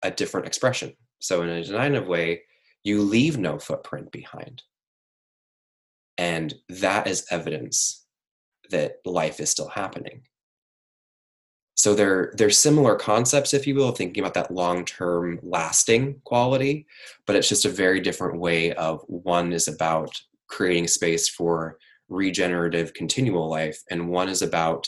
[0.03, 0.93] a different expression.
[1.19, 2.41] So in a Dena'ina way
[2.83, 4.63] you leave no footprint behind.
[6.17, 8.05] And that is evidence
[8.69, 10.23] that life is still happening
[11.77, 16.85] so they're they're similar concepts if you will thinking about that long-term lasting quality
[17.25, 20.11] but it's just a very different way of one is about
[20.47, 21.77] creating space for
[22.09, 24.87] regenerative continual life and one is about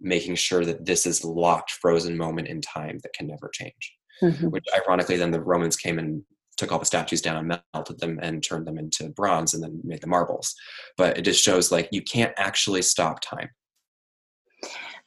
[0.00, 3.94] making sure that this is locked frozen moment in time that can never change.
[4.22, 4.46] Mm-hmm.
[4.50, 6.22] which ironically then the romans came and
[6.56, 9.80] took all the statues down and melted them and turned them into bronze and then
[9.82, 10.54] made the marbles.
[10.96, 13.50] But it just shows like you can't actually stop time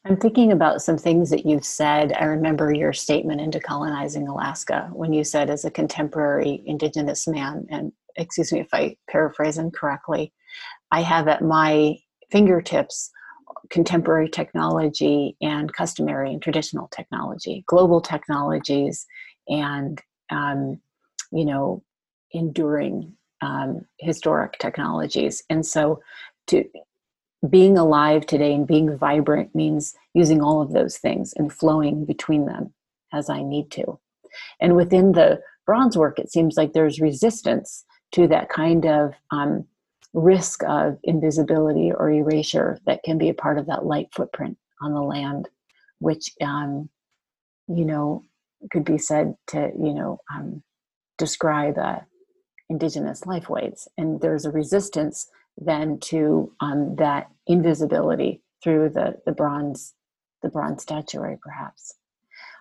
[0.08, 2.14] i'm thinking about some things that you've said.
[2.14, 7.66] I remember your statement into colonizing alaska when you said as a contemporary indigenous man
[7.70, 10.34] and excuse me if i paraphrase incorrectly
[10.92, 11.98] i have at my
[12.32, 13.12] fingertips
[13.70, 19.06] contemporary technology and customary and traditional technology global technologies
[19.50, 20.80] and um,
[21.32, 21.84] you know
[22.32, 25.44] enduring um, historic technologies.
[25.50, 26.02] And so
[26.48, 26.64] to
[27.50, 32.46] being alive today and being vibrant means using all of those things and flowing between
[32.46, 32.74] them
[33.14, 34.00] as i need to
[34.60, 39.66] and within the bronze work it seems like there's resistance to that kind of um,
[40.14, 44.94] risk of invisibility or erasure that can be a part of that light footprint on
[44.94, 45.48] the land
[46.00, 46.90] which um,
[47.68, 48.24] you know
[48.72, 50.64] could be said to you know um,
[51.18, 52.00] describe uh,
[52.70, 53.88] indigenous lifeways.
[53.98, 59.94] And there's a resistance then to um, that invisibility through the, the bronze
[60.44, 61.96] the bronze statuary perhaps.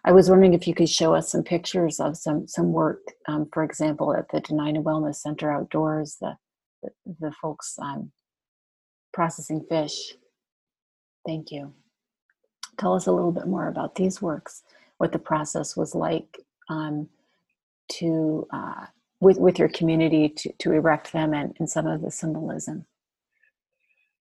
[0.04, 3.48] I was wondering if you could show us some pictures of some some work um,
[3.52, 6.36] for example at the dena'ina wellness center outdoors the
[6.82, 8.12] the, the folks um,
[9.12, 10.14] processing fish.
[11.26, 11.72] Thank you.
[12.78, 14.62] Tell us a little bit more about these works
[14.98, 17.08] what the process was like um,
[17.88, 18.86] to uh,
[19.20, 22.86] with with your community to, to erect them and, and some of the symbolism?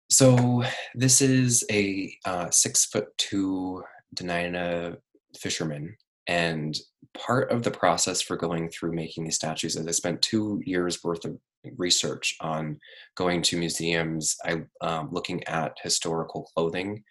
[0.10, 3.84] So this is a uh, six foot two
[4.16, 4.98] dena'ina
[5.38, 5.96] fisherman
[6.28, 6.78] and
[7.18, 11.04] part of the process for going through making these statues is i spent two years
[11.04, 11.38] worth of
[11.78, 12.80] research on
[13.16, 17.04] going to museums i um, looking at historical clothing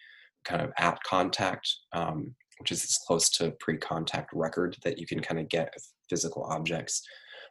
[0.43, 5.19] kind of at contact um, which is as close to pre-contact record that you can
[5.19, 5.73] kind of get
[6.09, 7.01] physical objects,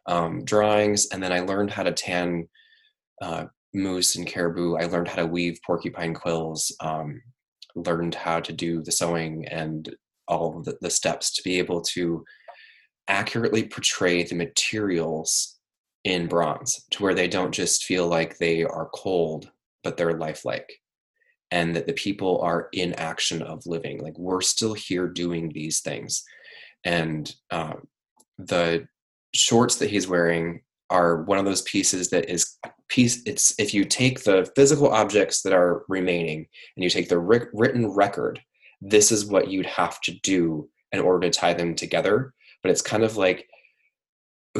[0.07, 2.47] um, drawings, and then I learned how to tan
[3.21, 4.75] uh, moose and caribou.
[4.75, 7.21] I learned how to weave porcupine quills, um,
[7.75, 9.93] learned how to do the sewing and
[10.27, 12.23] all the, the steps to be able to
[13.07, 15.57] accurately portray the materials
[16.03, 19.51] in bronze to where they don't just feel like they are cold,
[19.83, 20.71] but they're lifelike
[21.51, 25.79] and that the people are in action of living like we're still here doing these
[25.79, 26.23] things
[26.83, 27.73] and uh,
[28.37, 28.87] the
[29.35, 32.57] shorts that he's wearing are one of those pieces that is
[32.89, 36.45] piece it's if you take the physical objects that are remaining
[36.75, 38.39] and you take the written record
[38.81, 42.83] this is what you'd have to do in order to tie them together but it's
[42.83, 43.47] kind of like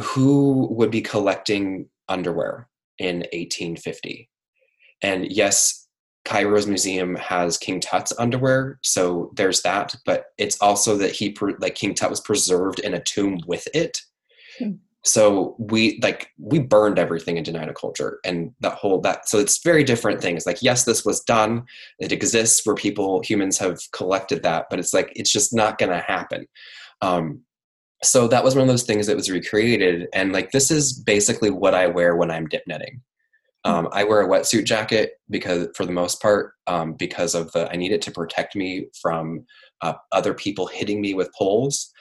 [0.00, 4.28] who would be collecting underwear in 1850
[5.02, 5.86] and yes
[6.26, 9.94] Cairo's museum has King Tut's underwear, so there's that.
[10.04, 13.96] But it's also that he like King Tut was preserved in a tomb with it.
[15.06, 19.62] So we like we burned everything in Dena'ina culture, and that whole that so it's
[19.62, 20.46] very different things.
[20.46, 21.64] Like yes, this was done.
[22.00, 25.98] It exists where people humans have collected that, but it's like it's just not to
[26.00, 26.46] happen.
[27.02, 27.42] Um,
[28.02, 31.50] so that was one of those things that was recreated, and like this is basically
[31.50, 33.00] what I wear when I'm dip netting.
[33.64, 37.70] Um, I wear a wetsuit jacket because, for the most part, um, because of the
[37.70, 39.44] I need it to protect me from
[39.82, 41.92] uh, other people hitting me with poles,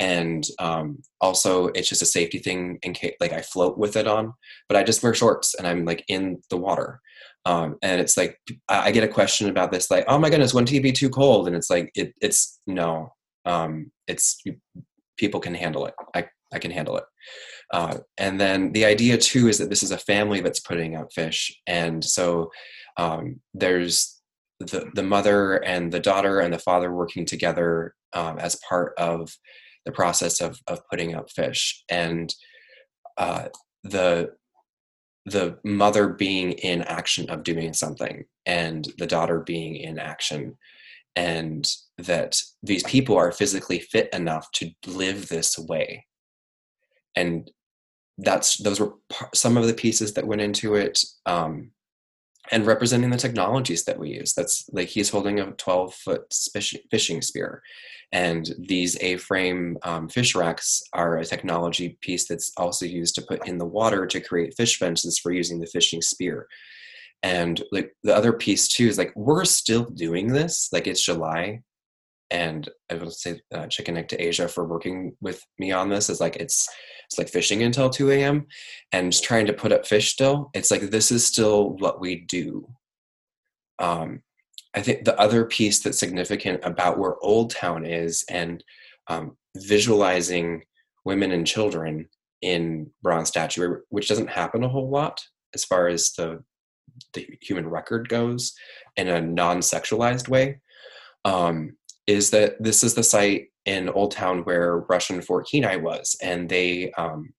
[0.00, 4.08] and um, also it's just a safety thing in case like I float with it
[4.08, 4.32] on.
[4.68, 7.00] But I just wear shorts and I'm like in the water,
[7.44, 10.72] um, and it's like I get a question about this like, oh my goodness, wouldn't
[10.72, 11.46] it be too cold?
[11.46, 13.12] And it's like it, it's no,
[13.44, 14.42] um, it's
[15.16, 15.94] people can handle it.
[16.14, 17.04] I I can handle it.
[17.72, 21.12] Uh, and then the idea too is that this is a family that's putting out
[21.12, 22.50] fish, and so
[22.96, 24.20] um, there's
[24.58, 29.30] the the mother and the daughter and the father working together um, as part of
[29.84, 32.34] the process of of putting out fish, and
[33.16, 33.48] uh,
[33.84, 34.30] the
[35.26, 40.56] the mother being in action of doing something, and the daughter being in action,
[41.16, 46.06] and that these people are physically fit enough to live this way.
[47.16, 47.50] And
[48.18, 48.94] that's those were
[49.34, 51.02] some of the pieces that went into it.
[51.26, 51.72] Um,
[52.50, 54.32] and representing the technologies that we use.
[54.32, 56.34] That's like he's holding a 12 foot
[56.90, 57.62] fishing spear.
[58.12, 63.22] And these A frame um, fish racks are a technology piece that's also used to
[63.22, 66.48] put in the water to create fish fences for using the fishing spear.
[67.22, 70.68] And like the other piece too is like we're still doing this.
[70.72, 71.62] Like it's July,
[72.30, 76.08] and I will say uh, Chicken Neck to Asia for working with me on this
[76.08, 76.68] is like it's
[77.06, 78.46] it's like fishing until 2 a.m.
[78.92, 80.50] and just trying to put up fish still.
[80.54, 82.68] It's like this is still what we do.
[83.80, 84.22] Um,
[84.74, 88.62] I think the other piece that's significant about where Old Town is and
[89.08, 90.62] um, visualizing
[91.04, 92.08] women and children
[92.42, 95.20] in bronze statue, which doesn't happen a whole lot
[95.54, 96.42] as far as the
[97.14, 98.52] the human record goes
[98.96, 100.60] in a non-sexualized way,
[101.24, 101.76] um,
[102.10, 106.48] is that this is the site in Old Town where Russian Fort Kenai was, and
[106.48, 107.32] they um,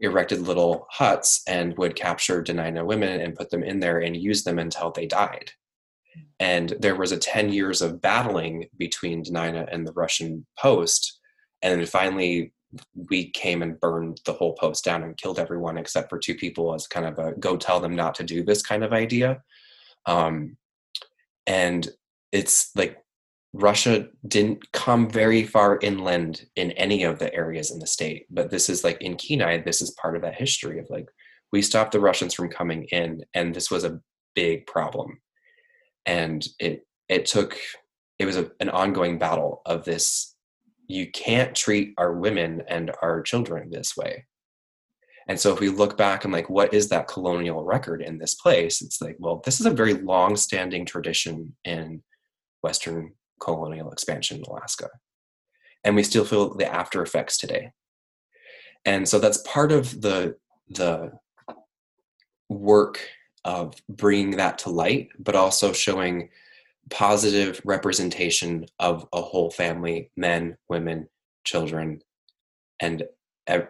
[0.00, 4.42] erected little huts and would capture Dena'ina women and put them in there and use
[4.42, 5.52] them until they died.
[6.40, 11.20] And there was a 10 years of battling between Dena'ina and the Russian post.
[11.62, 12.52] And then finally,
[13.10, 16.74] we came and burned the whole post down and killed everyone except for two people
[16.74, 19.42] as kind of a go tell them not to do this kind of idea.
[20.06, 20.56] Um,
[21.46, 21.88] and
[22.30, 22.98] it's like
[23.52, 28.50] Russia didn't come very far inland in any of the areas in the state, but
[28.50, 31.08] this is like in Kenai, this is part of that history of like
[31.52, 34.00] we stopped the Russians from coming in, and this was a
[34.34, 35.20] big problem.
[36.06, 37.58] And it it took
[38.18, 40.34] it was a, an ongoing battle of this.
[40.86, 44.26] You can't treat our women and our children this way.
[45.28, 48.34] And so if we look back and like, what is that colonial record in this
[48.34, 48.80] place?
[48.80, 52.02] It's like, well, this is a very long-standing tradition in
[52.62, 54.88] Western colonial expansion in Alaska.
[55.84, 57.72] And we still feel the after effects today.
[58.84, 60.36] And so that's part of the
[60.70, 61.12] the
[62.48, 63.00] work
[63.44, 66.28] of bringing that to light, but also showing
[66.90, 71.08] positive representation of a whole family men, women,
[71.44, 72.00] children,
[72.80, 73.04] and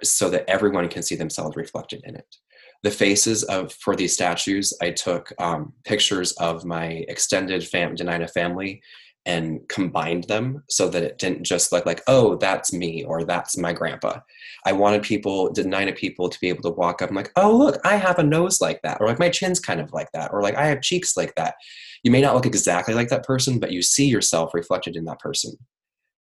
[0.03, 2.37] so that everyone can see themselves reflected in it.
[2.83, 8.31] The faces of for these statues, I took um, pictures of my extended fam- Dena'ina
[8.31, 8.83] family
[9.29, 13.59] and combined them so that it didn't just look like, oh, that's me or that's
[13.59, 14.19] my grandpa.
[14.65, 17.79] I wanted people, Dena'ina people, to be able to walk up and like, oh, look,
[17.85, 20.43] I have a nose like that, or like my chin's kind of like that, or
[20.43, 21.57] like I have cheeks like that.
[22.03, 25.21] You may not look exactly like that person, but you see yourself reflected in that
[25.21, 25.53] person.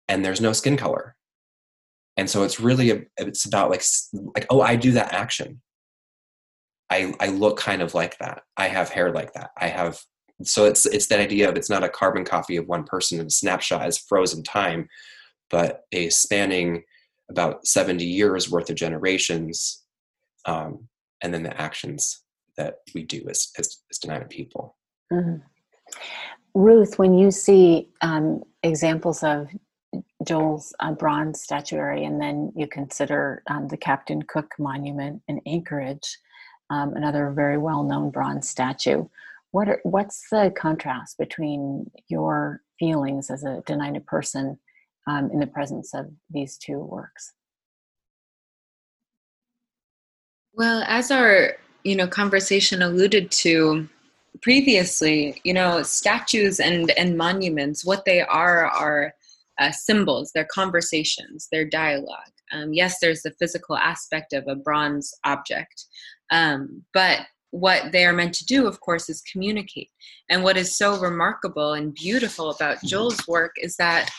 [0.08, 1.16] And there's no skin color.
[2.18, 3.84] And so it's really, a, it's about like,
[4.36, 5.62] like, oh, I do that action.
[6.90, 8.42] I, I look kind of like that.
[8.58, 9.52] I have hair like that.
[9.56, 10.00] I have
[10.44, 13.28] so it's it's that idea of it's not a carbon copy of one person in
[13.28, 14.88] a snapshot as frozen time
[15.50, 16.84] but a spanning
[17.30, 19.84] about 70 years worth of generations
[20.46, 20.88] um,
[21.22, 22.24] and then the actions
[22.58, 24.76] that we do as as, as Dena'ina people
[25.12, 25.38] mm-hmm.
[26.54, 29.50] ruth when you see um, examples of
[30.26, 36.18] joel's uh, bronze statuary and then you consider um, the captain cook monument in anchorage
[36.70, 39.04] um, another very well-known bronze statue
[39.52, 44.60] what are, what's the contrast between your feelings as a Dena'ina person
[45.08, 47.34] um, in the presence of these two works?
[50.54, 53.88] Well, as our you know conversation alluded to
[54.42, 59.14] previously, you know statues and and monuments, what they are are
[59.60, 62.34] uh, symbols, they're conversations, they're dialogue.
[62.52, 65.86] Um, yes, there's the physical aspect of a bronze object,
[66.32, 67.22] um, but
[67.52, 69.90] what they are meant to do, of course, is communicate.
[70.30, 72.88] And what is so remarkable and beautiful about mm-hmm.
[72.88, 74.10] Joel's work is that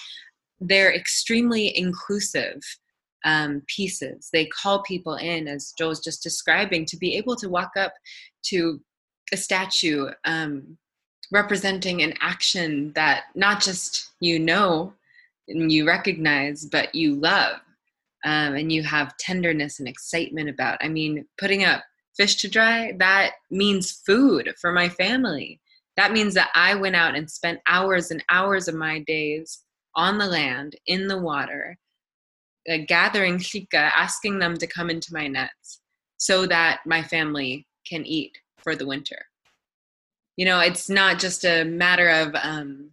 [0.61, 2.61] they're extremely inclusive
[3.25, 4.29] um, pieces.
[4.33, 7.93] They call people in, as Joel was just describing, to be able to walk up
[8.47, 8.81] to
[9.33, 10.77] a statue um,
[11.31, 14.93] representing an action that not just you know
[15.49, 17.57] and you recognize, but you love.
[18.23, 20.77] Um, and you have tenderness and excitement about.
[20.83, 21.83] I mean, putting up
[22.21, 25.59] fish to dry, that means food for my family.
[25.97, 29.61] That means that I went out and spent hours and hours of my days
[29.97, 31.79] on the land, in the water,
[32.71, 35.81] uh, gathering shika, asking them to come into my nets
[36.19, 39.25] so that my family can eat for the winter.
[40.37, 42.91] You know, it's not just a matter of, um,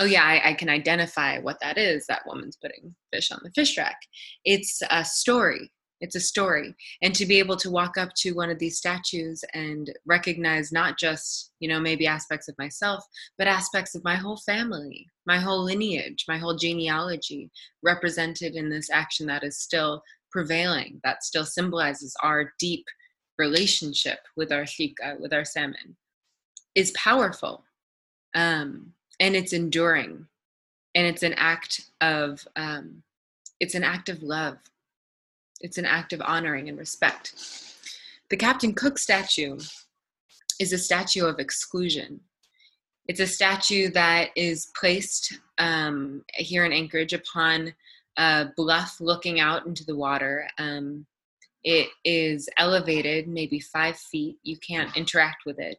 [0.00, 2.06] oh yeah, I, I can identify what that is.
[2.06, 3.98] That woman's putting fish on the fish rack.
[4.44, 5.70] It's a story
[6.00, 6.74] it's a story.
[7.02, 10.98] And to be able to walk up to one of these statues and recognize not
[10.98, 13.04] just you know maybe aspects of myself
[13.36, 17.50] but aspects of my whole family my whole lineage my whole genealogy
[17.82, 22.84] represented in this action that is still prevailing that still symbolizes our deep
[23.38, 25.96] relationship with our shika with our salmon
[26.78, 27.64] is powerful.
[28.34, 30.26] Um, and it's enduring.
[30.94, 33.02] And it's an act of um,
[33.60, 34.58] it's an act of love
[35.60, 37.34] it's an act of honoring and respect.
[38.30, 39.58] The captain cook statue
[40.60, 42.20] is a statue of exclusion.
[43.06, 47.74] It's a statue that is placed um, here in anchorage upon
[48.18, 50.46] a bluff looking out into the water.
[50.58, 51.06] Um,
[51.64, 54.36] it is elevated maybe five feet.
[54.42, 55.78] You can't interact with it.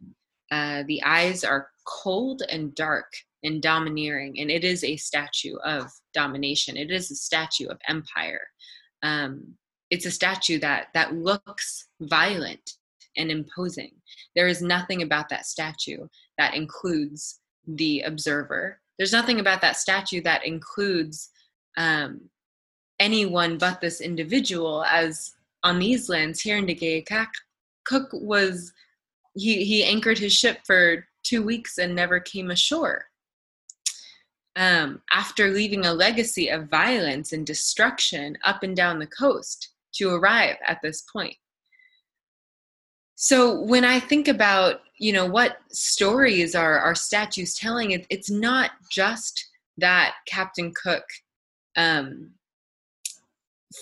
[0.52, 3.14] Uh, the eyes are cold and dark
[3.44, 6.76] and domineering, and it is a statue of domination.
[6.76, 8.42] It is a statue of empire.
[9.04, 9.56] Um,
[9.90, 12.78] it's a statue that that looks violent
[13.18, 13.92] and imposing.
[14.36, 18.80] There is nothing about that statue that includes the observer.
[18.98, 21.30] There's nothing about that statue that includes
[21.78, 22.22] um,
[23.00, 24.84] anyone but this individual.
[24.84, 25.34] As
[25.64, 27.30] on these lands here in Degayakak,
[27.86, 28.72] Cook was
[29.36, 33.06] he he anchored his ship for two weeks and never came ashore.
[34.56, 39.70] Um, after leaving a legacy of violence and destruction up and down the coast
[40.00, 41.36] to arrive at this point.
[43.16, 48.32] So when I think about, you know, what stories are our statues telling, it, it's
[48.32, 49.46] not just
[49.78, 51.04] that Captain Cook,
[51.76, 52.32] um,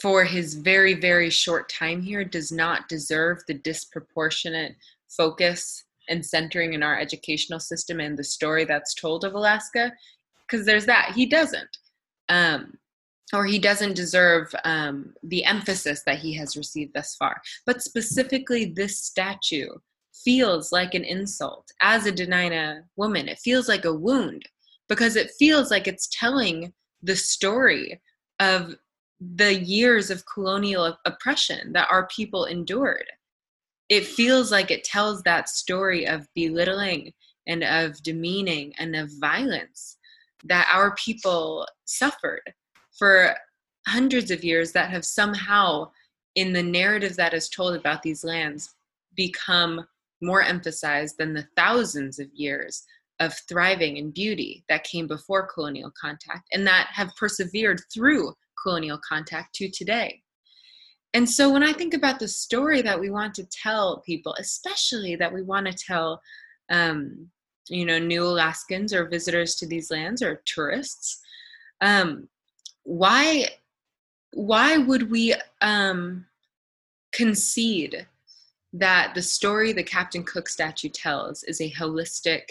[0.01, 4.75] for his very, very short time here, does not deserve the disproportionate
[5.07, 9.91] focus and centering in our educational system and the story that's told of Alaska,
[10.45, 11.13] because there's that.
[11.15, 11.77] He doesn't.
[12.27, 12.77] Um,
[13.33, 17.41] or he doesn't deserve um, the emphasis that he has received thus far.
[17.65, 19.69] But specifically, this statue
[20.23, 21.69] feels like an insult.
[21.81, 24.43] As a Dena'ina woman, it feels like a wound
[24.87, 26.73] because it feels like it's telling
[27.03, 28.01] the story
[28.39, 28.75] of
[29.19, 33.05] the years of colonial oppression that our people endured
[33.89, 37.13] it feels like it tells that story of belittling
[37.47, 39.97] and of demeaning and of violence
[40.43, 42.41] that our people suffered
[42.97, 43.35] for
[43.87, 45.89] hundreds of years that have somehow
[46.35, 48.75] in the narrative that is told about these lands
[49.15, 49.85] become
[50.21, 52.83] more emphasized than the thousands of years
[53.19, 58.99] of thriving and beauty that came before colonial contact and that have persevered through colonial
[59.07, 60.21] contact to today.
[61.13, 65.15] And so when I think about the story that we want to tell people, especially
[65.15, 66.21] that we want to tell,
[66.69, 67.29] um,
[67.69, 71.19] you know, new Alaskans or visitors to these lands or tourists,
[71.81, 72.27] um,
[72.87, 73.47] why
[74.33, 76.25] why would we um,
[77.13, 78.07] concede
[78.73, 82.43] that the story the Captain Cook statue tells is a holistic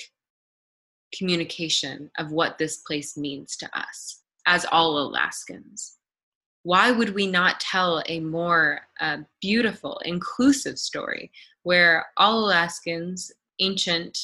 [1.16, 5.96] communication of what this place means to us as all Alaskans?
[6.66, 11.30] why would we not tell a more uh, beautiful, inclusive story
[11.62, 13.30] where all Alaskans,
[13.60, 14.18] ancient,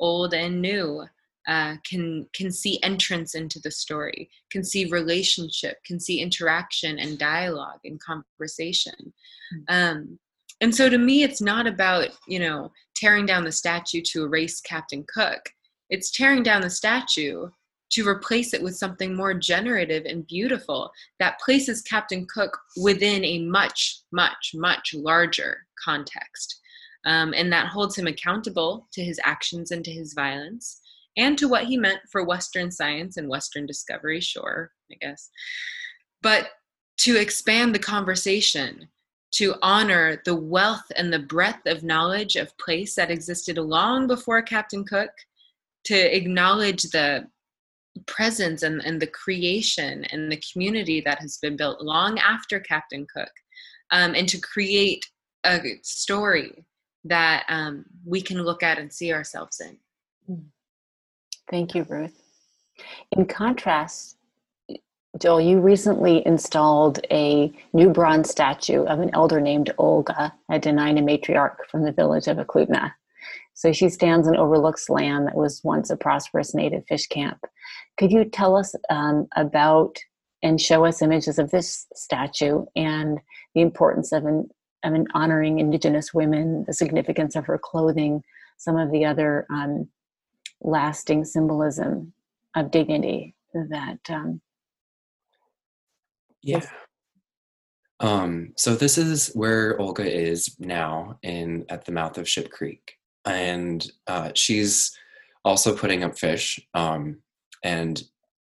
[0.00, 1.04] old, and new,
[1.46, 7.18] uh, can can see entrance into the story, can see relationship, can see interaction and
[7.18, 9.12] dialogue and conversation.
[9.54, 9.74] Mm-hmm.
[9.74, 10.18] Um,
[10.60, 14.60] and so, to me, it's not about you know tearing down the statue to erase
[14.60, 15.50] Captain Cook.
[15.90, 17.48] It's tearing down the statue
[17.90, 20.90] to replace it with something more generative and beautiful
[21.20, 26.60] that places Captain Cook within a much, much, much larger context.
[27.06, 30.80] Um, and that holds him accountable to his actions and to his violence
[31.16, 35.30] and to what he meant for Western science and Western discovery, sure, I guess.
[36.22, 36.48] But
[36.98, 38.88] to expand the conversation,
[39.32, 44.42] to honor the wealth and the breadth of knowledge of place that existed long before
[44.42, 45.10] Captain Cook,
[45.84, 47.26] to acknowledge the
[48.06, 53.06] presence and, and the creation and the community that has been built long after Captain
[53.14, 53.30] Cook,
[53.90, 55.04] um, and to create
[55.44, 56.64] a story
[57.04, 59.76] that um, we can look at and see ourselves in.
[61.50, 62.20] Thank you, Ruth.
[63.12, 64.16] In contrast,
[65.20, 71.00] Joel, you recently installed a new bronze statue of an elder named Olga, a Dena'ina
[71.00, 72.92] matriarch from the village of Eklutna.
[73.52, 77.38] So she stands and overlooks land that was once a prosperous native fish camp.
[77.96, 79.98] Could you tell us um, about
[80.42, 83.20] and show us images of this statue and
[83.54, 84.48] the importance of an,
[84.82, 88.22] of an honoring Indigenous women, the significance of her clothing,
[88.58, 89.88] some of the other um,
[90.60, 92.12] lasting symbolism
[92.54, 93.98] of dignity that.
[94.08, 94.40] Um,
[96.42, 96.60] yeah.
[98.00, 102.98] Um, so this is where Olga is now in at the mouth of Ship Creek
[103.24, 104.96] and uh, she's
[105.44, 106.60] also putting up fish.
[106.74, 107.18] Um,
[107.62, 108.02] and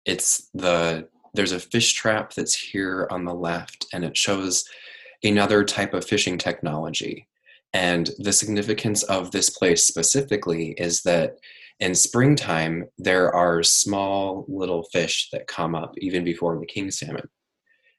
[0.05, 4.65] it's the there's a fish trap that's here on the left, and it shows
[5.23, 7.29] another type of fishing technology.
[7.75, 11.37] And the significance of this place specifically is that
[11.81, 17.29] in springtime, there are small little fish that come up even before the king salmon.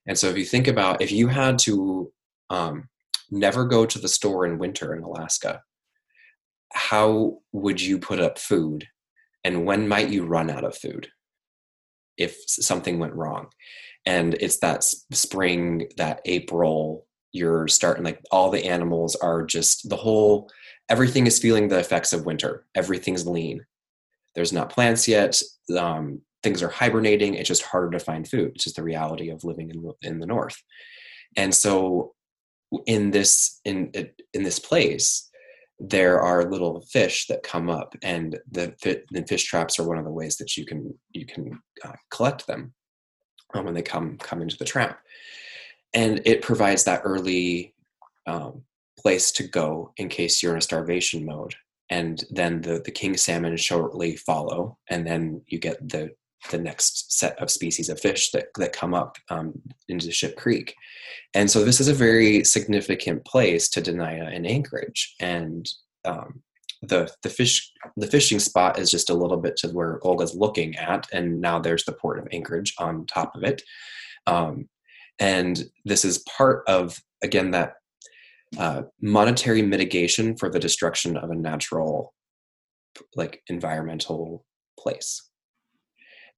[0.08, 2.12] And so if you think about if you had to
[2.50, 2.90] um,
[3.30, 5.62] never go to the store in winter in Alaska,
[6.74, 8.88] how would you put up food?
[9.44, 11.10] And when might you run out of food
[12.18, 13.48] if something went wrong?
[14.06, 19.98] And it's that spring, that April, you're starting like all the animals are just the
[19.98, 20.50] whole
[20.90, 22.66] everything is feeling the effects of winter.
[22.76, 23.66] Everything's lean.
[24.36, 25.42] There's not plants yet.
[25.78, 27.34] Um, things are hibernating.
[27.34, 28.52] It's just harder to find food.
[28.56, 30.62] It's just the reality of living in, in the north.
[31.36, 32.14] And so
[32.86, 33.92] in this in
[34.34, 35.28] in this place
[35.80, 38.76] there are little fish that come up and the,
[39.12, 42.48] the fish traps are one of the ways that you can you can uh, collect
[42.48, 42.74] them
[43.54, 45.00] um, when they come come into the trap.
[45.94, 47.74] And it provides that early
[48.26, 48.64] um,
[49.00, 51.56] place to go in case you're in a starvation mode
[51.90, 56.12] and then the, the king salmon shortly follow and then you get the
[56.52, 59.54] the next set of species of fish that, that come up um,
[59.90, 60.74] into Ship Creek.
[61.34, 65.16] And so this is a very significant place to Dena'ina and Anchorage.
[65.20, 65.68] And
[66.06, 66.42] um,
[66.84, 70.76] the the fish the fishing spot is just a little bit to where Olga's looking
[70.76, 73.64] at, and now there's the port of Anchorage on top of it.
[74.28, 74.70] Um,
[75.18, 77.74] and this is part of again that
[78.58, 82.14] uh, monetary mitigation for the destruction of a natural
[83.16, 84.46] like environmental
[84.80, 85.30] place.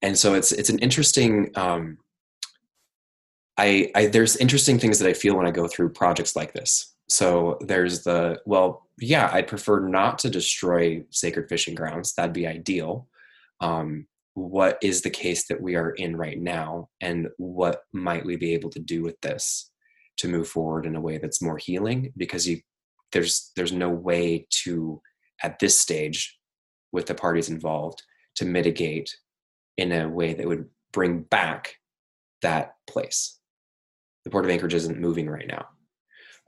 [0.02, 1.98] And so it's it's an interesting um,
[3.58, 6.94] I, I there's interesting things that i feel when i go through projects like this.
[7.08, 12.14] So there's the well yeah i'd prefer not to destroy sacred fishing grounds.
[12.14, 13.06] That'd be ideal.
[13.60, 18.36] Um, what is the case that we are in right now and what might we
[18.36, 19.70] be able to do with this
[20.20, 22.60] to move forward in a way that's more healing because you
[23.12, 25.00] there's there's no way to
[25.42, 26.38] at this stage
[26.92, 28.02] with the parties involved
[28.36, 29.16] to mitigate
[29.76, 31.76] in a way that would bring back
[32.42, 33.38] that place.
[34.24, 35.66] The port of anchorage isn't moving right now.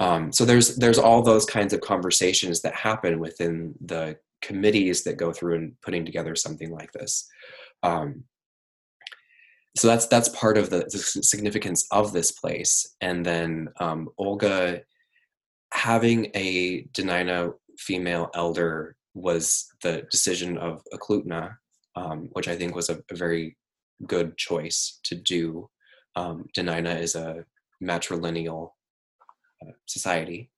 [0.01, 5.17] Um, so there's there's all those kinds of conversations that happen within the committees that
[5.17, 7.29] go through and putting together something like this.
[7.83, 8.25] Um,
[9.77, 12.95] so that's that's part of the, the, significance of this place.
[13.01, 14.83] And then um, olga
[15.73, 21.55] having a dena'ina female elder was the decision of Eklutna,
[21.97, 23.57] um, which I think was a, a, very
[24.07, 25.69] good choice to do.
[26.17, 27.45] Um, Dena'ina is a
[27.83, 28.71] matrilineal
[29.63, 30.51] uh, society,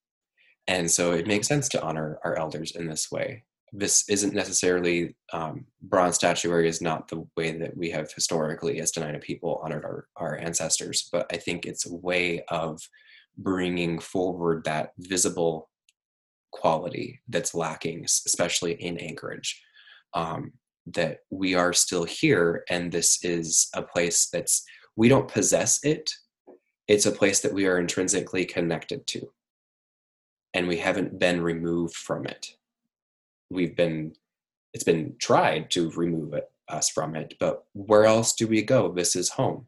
[0.66, 3.44] and so it makes sense to honor our elders in this way
[3.76, 8.92] this isn't necessarily um, bronze statuary is not the way that we have historically as
[8.92, 12.80] Dena'ina people honored our, our ancestors, but I think it's a way of
[13.36, 15.70] bringing forward that visible
[16.52, 19.60] quality that's lacking, especially in Anchorage.
[20.14, 20.52] Um,
[20.86, 24.62] that we are still here, and this is a place that's
[24.96, 26.10] we don't possess it.
[26.86, 29.32] It's a place that we are intrinsically connected to,
[30.52, 32.54] and we haven't been removed from it
[33.54, 34.12] we've been
[34.72, 38.92] it's been tried to remove it, us from it but where else do we go
[38.92, 39.66] this is home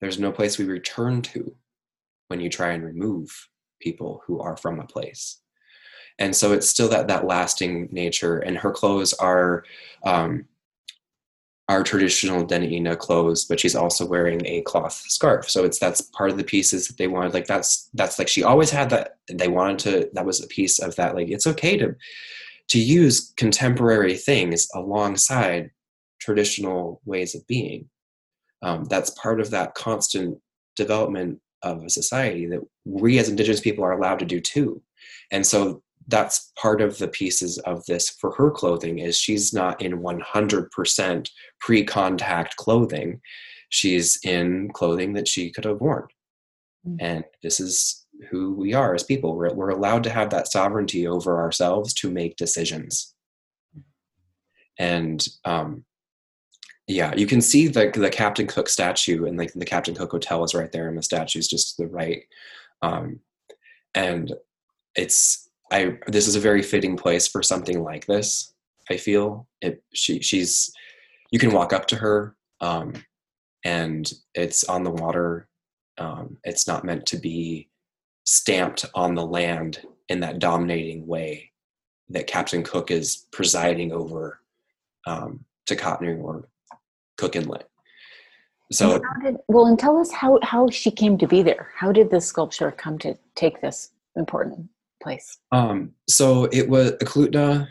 [0.00, 1.54] there's no place we return to
[2.28, 3.48] when you try and remove
[3.80, 5.40] people who are from a place
[6.18, 9.64] and so it's still that that lasting nature and her clothes are
[10.04, 10.44] um,
[11.70, 15.48] our traditional Dena'ina clothes, but she's also wearing a cloth scarf.
[15.48, 17.32] So it's that's part of the pieces that they wanted.
[17.32, 19.18] Like that's that's like she always had that.
[19.32, 20.10] They wanted to.
[20.14, 21.14] That was a piece of that.
[21.14, 21.94] Like it's okay to
[22.70, 25.70] to use contemporary things alongside
[26.20, 27.88] traditional ways of being.
[28.62, 30.38] Um, that's part of that constant
[30.76, 34.82] development of a society that we as indigenous people are allowed to do too.
[35.30, 39.80] And so that's part of the pieces of this for her clothing is she's not
[39.80, 43.20] in 100% pre-contact clothing
[43.68, 46.06] she's in clothing that she could have worn
[46.86, 46.96] mm-hmm.
[47.00, 49.36] and this is who we are as people.
[49.36, 53.14] We're, we're allowed to have that sovereignty over ourselves to make decisions.
[54.78, 55.84] And um,
[56.86, 60.42] yeah, you can see the the Captain Cook statue, and like the Captain Cook Hotel
[60.42, 62.24] is right there, and the statue is just to the right.
[62.82, 63.20] Um,
[63.94, 64.32] and
[64.96, 68.54] it's I this is a very fitting place for something like this.
[68.90, 69.82] I feel it.
[69.94, 70.72] She she's
[71.30, 72.94] you can walk up to her, um,
[73.64, 75.48] and it's on the water.
[75.98, 77.69] Um, it's not meant to be
[78.30, 81.50] stamped on the land in that dominating way
[82.08, 84.40] that Captain Cook is presiding over
[85.04, 86.48] um, Tikahtnu or
[87.18, 87.68] Cook Inlet.
[88.70, 91.72] So, did, well, and tell us how how she came to be there.
[91.76, 94.68] How did this sculpture come to take this important
[95.02, 95.38] place?
[95.50, 97.66] Um, so it was Eklutna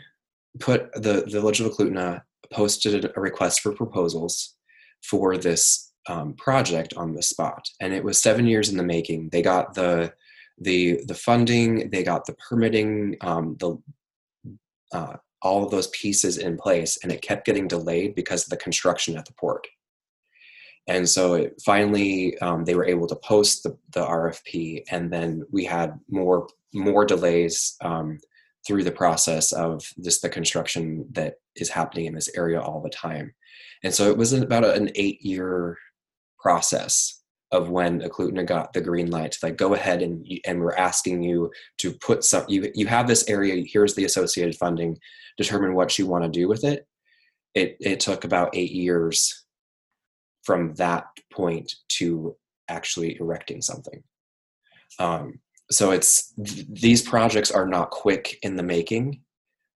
[0.58, 2.20] put the, the village of Eklutna
[2.52, 4.56] posted a request for proposals
[5.02, 9.30] for this um, project on the spot, and it was seven years in the making.
[9.30, 10.12] They got the
[10.60, 13.78] the the funding, they got the permitting, um, the
[14.92, 18.56] uh, all of those pieces in place, and it kept getting delayed because of the
[18.56, 19.66] construction at the port.
[20.86, 25.42] And so it, finally, um, they were able to post the, the RFP, and then
[25.50, 28.18] we had more more delays um,
[28.66, 32.90] through the process of just the construction that is happening in this area all the
[32.90, 33.34] time.
[33.82, 35.78] And so it was about an eight year
[36.38, 37.19] process
[37.52, 41.22] of when Eklutna got the green light to like go ahead and and we're asking
[41.22, 44.96] you to put some you you have this area here's the associated funding
[45.36, 46.86] determine what you want to do with it.
[47.54, 49.44] It it took about 8 years
[50.44, 52.36] from that point to
[52.68, 54.02] actually erecting something.
[54.98, 55.40] Um,
[55.70, 59.22] so it's these projects are not quick in the making.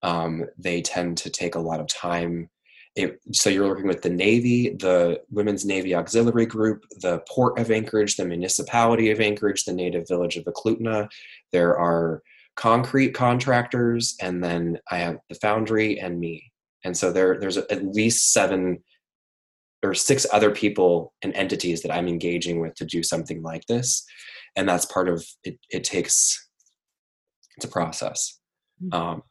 [0.04, 2.50] Um, they tend to take a lot of time
[2.96, 7.72] it, so you're working with the Navy, the Women's Navy Auxiliary Group, the Port of
[7.72, 11.10] Anchorage, the Municipality of Anchorage, the native village of Eklutna.
[11.52, 12.22] There are
[12.58, 16.52] concrete contractors, and then I have the foundry and me.
[16.84, 18.84] And so there, there's at least seven
[19.84, 24.04] or six other people and entities that I'm engaging with to do something like this.
[24.56, 25.58] And that's part of it.
[25.70, 26.50] It takes,
[27.56, 28.39] it's a process.
[28.84, 28.94] Mm-hmm.
[28.94, 29.24] Um,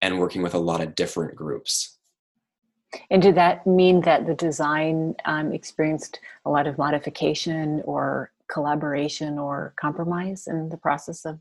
[0.00, 1.98] and working with a lot of different groups
[3.10, 9.38] and did that mean that the design um, experienced a lot of modification or collaboration
[9.38, 11.38] or compromise in the process of?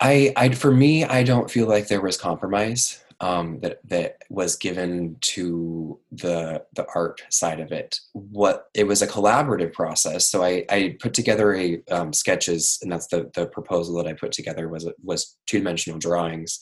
[0.00, 4.56] I, I for me, I don't feel like there was compromise um, that that was
[4.56, 7.98] given to the the art side of it.
[8.12, 10.28] What it was a collaborative process.
[10.28, 14.12] So I, I put together a um, sketches, and that's the the proposal that I
[14.12, 16.60] put together was was two dimensional drawings,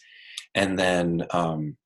[0.54, 1.76] and then um,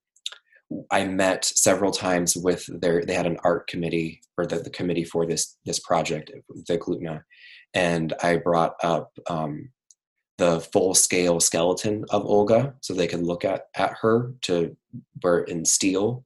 [0.91, 5.05] I met several times with their they had an art committee or the, the committee
[5.05, 6.31] for this this project
[6.67, 7.23] the Eklutna.
[7.75, 9.71] And I brought up um,
[10.37, 14.77] the full scale skeleton of Olga so they could look at at her to
[15.49, 16.25] in steel.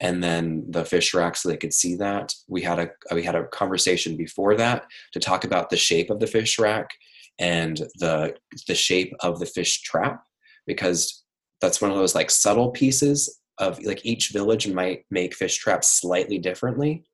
[0.00, 2.34] And then the fish rack so they could see that.
[2.48, 6.18] We had a we had a conversation before that to talk about the shape of
[6.18, 6.90] the fish rack
[7.38, 8.34] and the
[8.66, 10.24] the shape of the fish trap
[10.66, 11.22] because
[11.60, 16.00] that's one of those like subtle pieces of like each village might make fish traps
[16.00, 17.04] slightly differently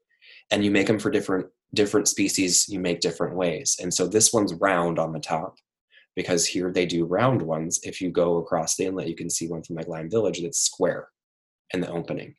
[0.51, 3.76] and you make them for different different species you make different ways.
[3.80, 5.55] And so this one's round on the top
[6.16, 7.78] because here they do round ones.
[7.84, 10.59] If you go across the inlet you can see one from like lime village that's
[10.59, 11.09] square
[11.72, 12.34] in the opening.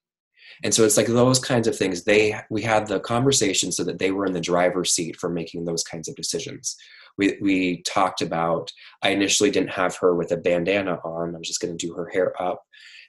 [0.63, 2.03] And so it's like those kinds of things.
[2.03, 5.65] They we had the conversation so that they were in the driver's seat for making
[5.65, 6.75] those kinds of decisions.
[7.17, 8.71] We we talked about
[9.03, 11.35] i initially didn't have her with a bandana on.
[11.35, 12.63] I was just going to do her hair up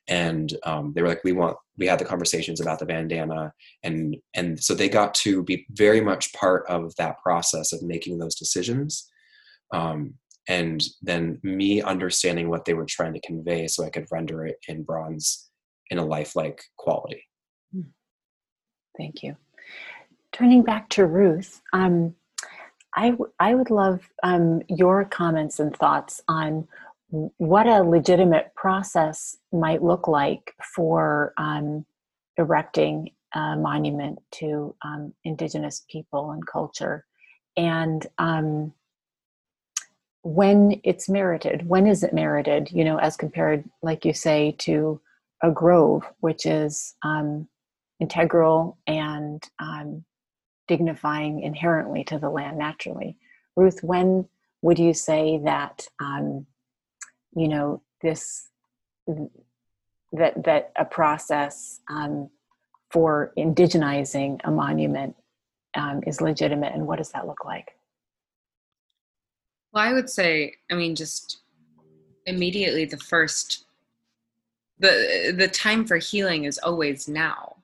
[0.08, 4.16] and um, they were like we want we had the conversations about the bandana and
[4.34, 8.34] and so they got to be very much part of that process of making those
[8.34, 9.08] decisions.
[9.72, 10.14] Um,
[10.48, 14.56] and then me understanding what they were trying to convey so i could render it
[14.68, 15.50] in bronze
[15.90, 17.22] in a lifelike quality.
[17.72, 17.82] Hmm.
[18.96, 19.36] thank you.
[20.32, 22.14] Turning back to ruth um,
[22.94, 26.66] I, w- I would love um, your comments and thoughts on
[27.12, 31.84] what a legitimate process might look like for um,
[32.38, 37.04] erecting a monument to um, indigenous people and culture.
[37.56, 38.72] And um,
[40.22, 45.00] when it's merited when is it merited you know as compared like you say to
[45.42, 47.48] a grove which is um,
[47.98, 50.04] integral and um,
[50.68, 53.16] dignifying inherently to the land naturally.
[53.56, 54.28] Ruth when
[54.62, 56.46] would you say that um,
[57.34, 58.48] you know this
[60.12, 62.30] that that a process um,
[62.90, 65.16] for indigenizing a monument
[65.74, 67.76] um, is legitimate and what does that look like?
[69.72, 71.38] Well i would say i mean just
[72.26, 73.64] immediately the first
[74.82, 77.56] the the time for healing is always now.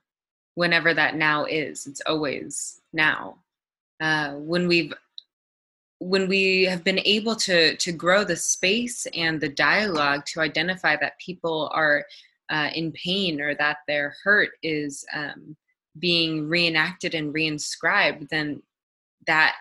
[0.54, 3.36] Whenever that now is it's always now.
[4.00, 4.94] Uh, when we've
[6.00, 10.96] when we have been able to to grow the space and the dialogue to identify
[10.96, 12.04] that people are
[12.50, 15.56] uh, in pain or that their hurt is um,
[15.98, 18.62] being reenacted and reinscribed, then
[19.26, 19.56] that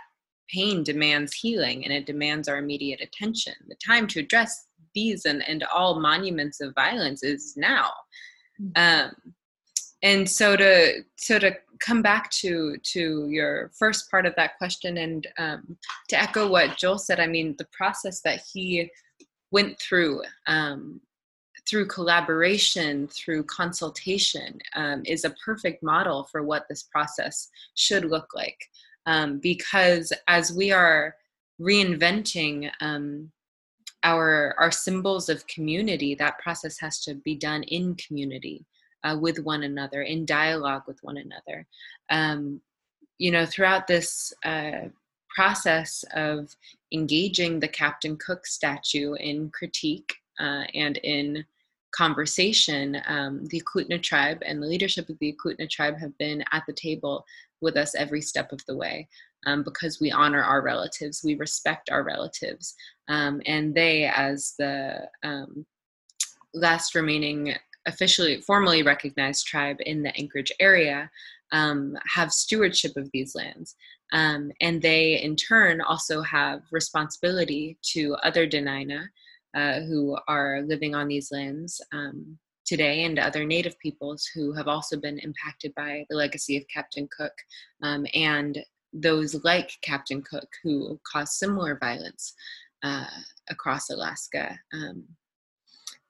[0.50, 3.54] pain demands healing and it demands our immediate attention.
[3.68, 7.90] The time to address these and, and all monuments of violence is now.
[8.62, 9.08] Mm-hmm.
[9.08, 9.34] Um,
[10.04, 14.98] and so to so to come back to to your first part of that question
[14.98, 15.78] and um,
[16.08, 18.90] to echo what joel said i mean the process that he
[19.52, 21.02] went through um,
[21.68, 28.30] through collaboration, through consultation, um, is a perfect model for what this process should look
[28.34, 28.58] like.
[29.06, 31.16] Um, because as we are
[31.60, 33.32] reinventing um,
[34.04, 38.66] our our symbols of community, that process has to be done in community
[39.08, 41.66] uh, with one another, in dialogue with one another.
[42.10, 42.62] Um,
[43.18, 44.90] you know, throughout this uh,
[45.34, 46.56] process of
[46.92, 51.46] engaging the Captain Cook statue in critique uh, and in
[51.92, 56.64] conversation, um, the Eklutna tribe and the leadership of the Eklutna tribe have been at
[56.68, 57.26] the table
[57.62, 59.08] with us every step of the way
[59.46, 62.76] um, because we honor our relatives, we respect our relatives,
[63.08, 65.66] um, and they, as the um,
[66.54, 67.56] last remaining
[67.88, 71.10] officially formally recognized tribe in the Anchorage area,
[71.52, 73.76] um, have stewardship of these lands.
[74.14, 79.08] Um, and they, in turn, also have responsibility to other Dena'ina
[79.56, 84.68] uh, who are living on these lands um, today and other Native peoples who have
[84.68, 87.34] also been impacted by the legacy of Captain Cook
[87.82, 88.60] um, and
[88.94, 92.34] those like Captain Cook who caused similar violence
[92.84, 93.06] uh,
[93.50, 94.58] across Alaska.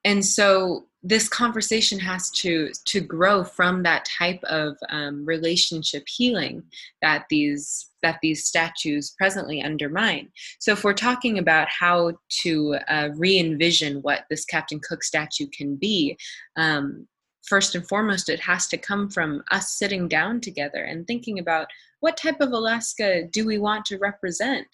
[0.04, 6.62] And so this conversation has to to grow from that type of um, relationship healing
[7.02, 10.28] that these that these statues presently undermine.
[10.58, 15.76] So if we're talking about how to uh, re-envision what this Captain Cook statue can
[15.76, 16.16] be,
[16.56, 17.06] um,
[17.48, 21.68] first and foremost, it has to come from us sitting down together and thinking about
[22.00, 24.66] what type of Alaska do we want to represent?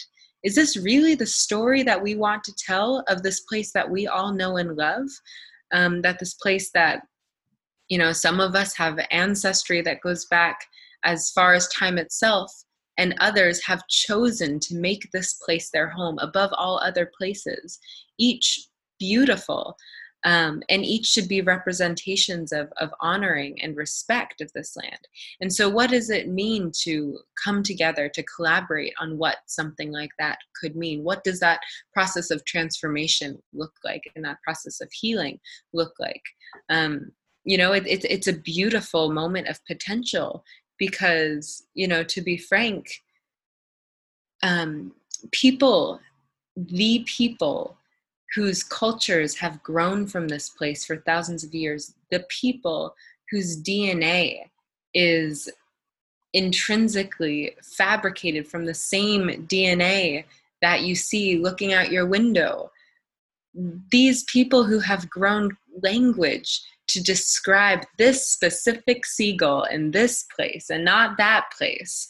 [0.45, 4.07] Is this really the story that we want to tell of this place that we
[4.07, 5.09] all know and love?
[5.73, 7.01] Um, that this place that,
[7.89, 10.61] you know, some of us have ancestry that goes back
[11.03, 12.53] as far as time itself,
[12.99, 17.79] and others have chosen to make this place their home above all other places,
[18.19, 18.69] each
[19.01, 19.77] beautiful.
[20.25, 25.01] Um, and each should be representations of, of honoring and respect of this land.
[25.41, 30.13] And so, what does it mean to come together to collaborate on what something like
[30.19, 31.05] that could mean?
[31.05, 31.61] What does that
[31.93, 35.39] process of transformation look like, and that process of healing
[35.75, 36.23] look like?
[36.71, 37.13] Um,
[37.45, 40.45] you know, it, it, it's a beautiful moment of potential
[40.79, 42.87] because, you know, to be frank,
[44.43, 44.93] um,
[45.31, 46.01] people,
[46.57, 47.77] the people
[48.35, 52.95] whose cultures have grown from this place for thousands of years, the people
[53.31, 54.41] whose DNA
[54.93, 55.49] is
[56.33, 60.25] intrinsically fabricated from the same DNA
[60.63, 62.71] that you see looking out your window.
[63.91, 70.85] These people who have grown language to describe this specific seagull in this place and
[70.85, 72.09] not that place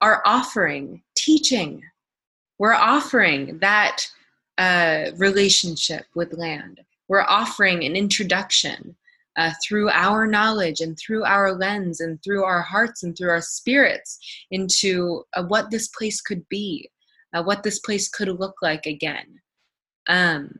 [0.00, 1.82] are offering teaching.
[2.58, 4.06] We're offering that
[4.58, 6.80] uh, relationship with land.
[7.08, 8.96] We're offering an introduction
[9.36, 13.40] uh, through our knowledge and through our lens and through our hearts and through our
[13.40, 14.18] spirits
[14.50, 16.88] into uh, what this place could be,
[17.32, 19.40] uh, what this place could look like again.
[20.08, 20.58] Um,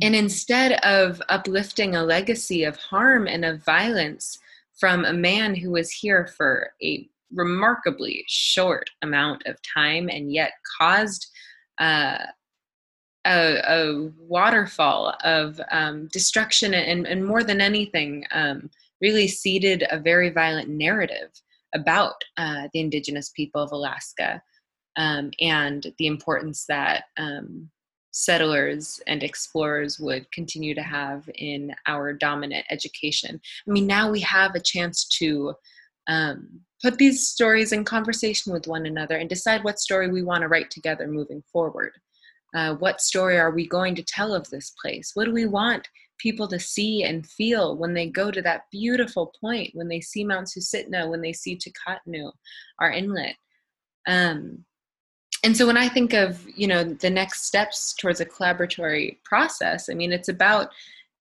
[0.00, 4.38] and instead of uplifting a legacy of harm and of violence
[4.78, 10.52] from a man who was here for a remarkably short amount of time and yet
[10.78, 11.26] caused
[11.78, 12.18] uh,
[13.26, 18.70] a, a waterfall of um, destruction and, and more than anything, um,
[19.00, 21.30] really seeded a very violent narrative
[21.74, 24.42] about uh, the indigenous people of Alaska
[24.96, 27.68] um, and the importance that um,
[28.12, 33.40] settlers and explorers would continue to have in our dominant education.
[33.66, 35.54] I mean, now we have a chance to
[36.06, 40.42] um, put these stories in conversation with one another and decide what story we want
[40.42, 41.92] to write together moving forward.
[42.54, 45.10] Uh, what story are we going to tell of this place?
[45.14, 45.88] What do we want
[46.18, 50.24] people to see and feel when they go to that beautiful point, when they see
[50.24, 52.30] Mount Susitna, when they see Tikahtnu,
[52.78, 53.34] our inlet?
[54.06, 54.64] Um,
[55.44, 59.88] and so when I think of you know the next steps towards a collaboratory process,
[59.90, 60.70] I mean it's about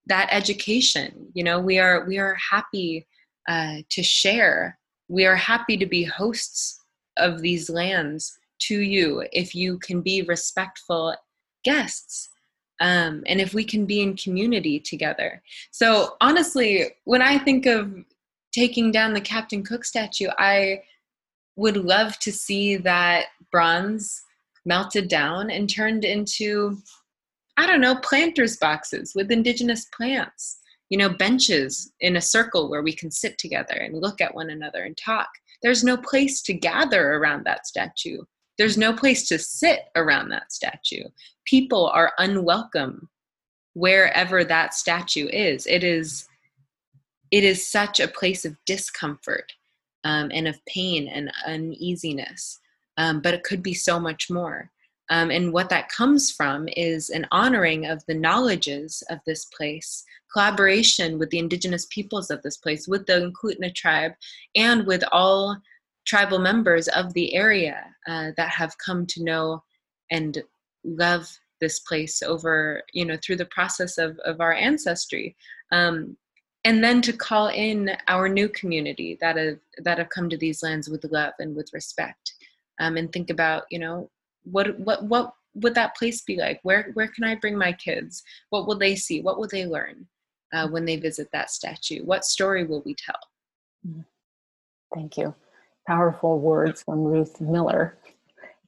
[0.06, 1.28] that education.
[1.34, 3.08] You know, we are we are happy
[3.50, 4.78] uh, to share.
[5.10, 6.80] We are happy to be hosts
[7.18, 11.16] of these lands to you if you can be respectful
[11.64, 12.30] guests
[12.80, 15.42] um, and if we can be in community together.
[15.72, 17.94] So, honestly, when I think of
[18.54, 20.82] taking down the Captain Cook statue, I
[21.56, 24.22] would love to see that bronze
[24.66, 26.78] melted down and turned into,
[27.58, 30.60] I don't know, planters boxes with indigenous plants.
[30.90, 34.52] You know, benches in a circle where we can sit together and look at one
[34.52, 35.28] another and talk.
[35.64, 38.20] There's no place to gather around that statue
[38.58, 41.04] there's no place to sit around that statue.
[41.46, 43.10] People are unwelcome
[43.74, 45.66] wherever that statue is.
[45.68, 46.28] It is
[47.32, 49.52] it is such a place of discomfort
[50.04, 52.60] um, and of pain and uneasiness,
[52.98, 54.70] um, but it could be so much more.
[55.10, 60.04] Um, and what that comes from is an honoring of the knowledges of this place,
[60.32, 64.14] collaboration with the indigenous peoples of this place, with the Eklutna tribe,
[64.56, 65.58] and with all
[66.06, 69.64] tribal members of the area uh, that have come to know
[70.12, 70.44] and
[70.84, 71.30] love
[71.62, 75.36] this place over, you know, through the process of, of our ancestry.
[75.72, 76.18] Um,
[76.66, 80.64] and then to call in our new community that have that have come to these
[80.64, 82.34] lands with love and with respect
[82.80, 84.10] um, and think about you know
[84.44, 86.60] what what what would that place be like?
[86.64, 88.24] Where where can i bring my kids?
[88.50, 89.22] What will they see?
[89.22, 90.08] What will they learn
[90.54, 92.04] uh, when they visit that statue?
[92.04, 93.20] What story will we tell?
[93.86, 94.02] Mm-hmm.
[94.96, 95.36] thank you
[95.88, 97.98] powerful words from ruth miller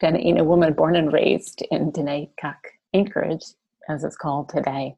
[0.03, 2.29] a woman born and raised in Diné
[2.93, 3.45] Anchorage,
[3.89, 4.95] as it's called today.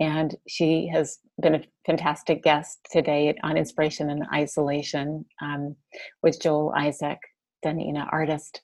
[0.00, 5.76] And she has been a fantastic guest today on Inspiration and Isolation um,
[6.22, 7.20] with Joel Isaak,
[7.64, 8.60] Dena'ina artist,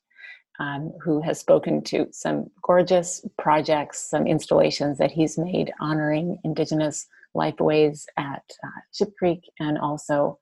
[0.58, 7.06] um, who has spoken to some gorgeous projects, some installations that he's made honoring Indigenous
[7.34, 10.38] lifeways at uh, Ship Creek and also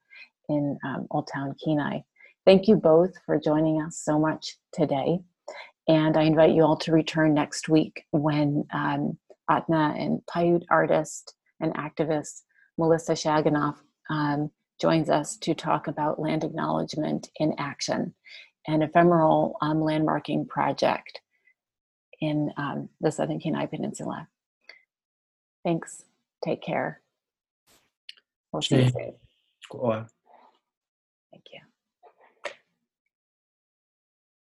[0.49, 2.01] in um, Old Town Kenai.
[2.49, 5.19] Thank you both for joining us so much today.
[5.87, 9.19] And I invite you all to return next week when um,
[9.51, 12.45] Ahtna and Paiute artist and activist
[12.79, 13.77] Melissa Shaginoff
[14.09, 18.15] um, joins us to talk about land acknowledgement in action
[18.67, 21.21] an ephemeral um, landmarking project
[22.23, 24.27] in um, the Southern Kenai Peninsula.
[25.67, 26.03] Thanks.
[26.43, 27.03] Take care.
[28.53, 29.13] We'll see you soon.
[31.31, 31.68] Thank you.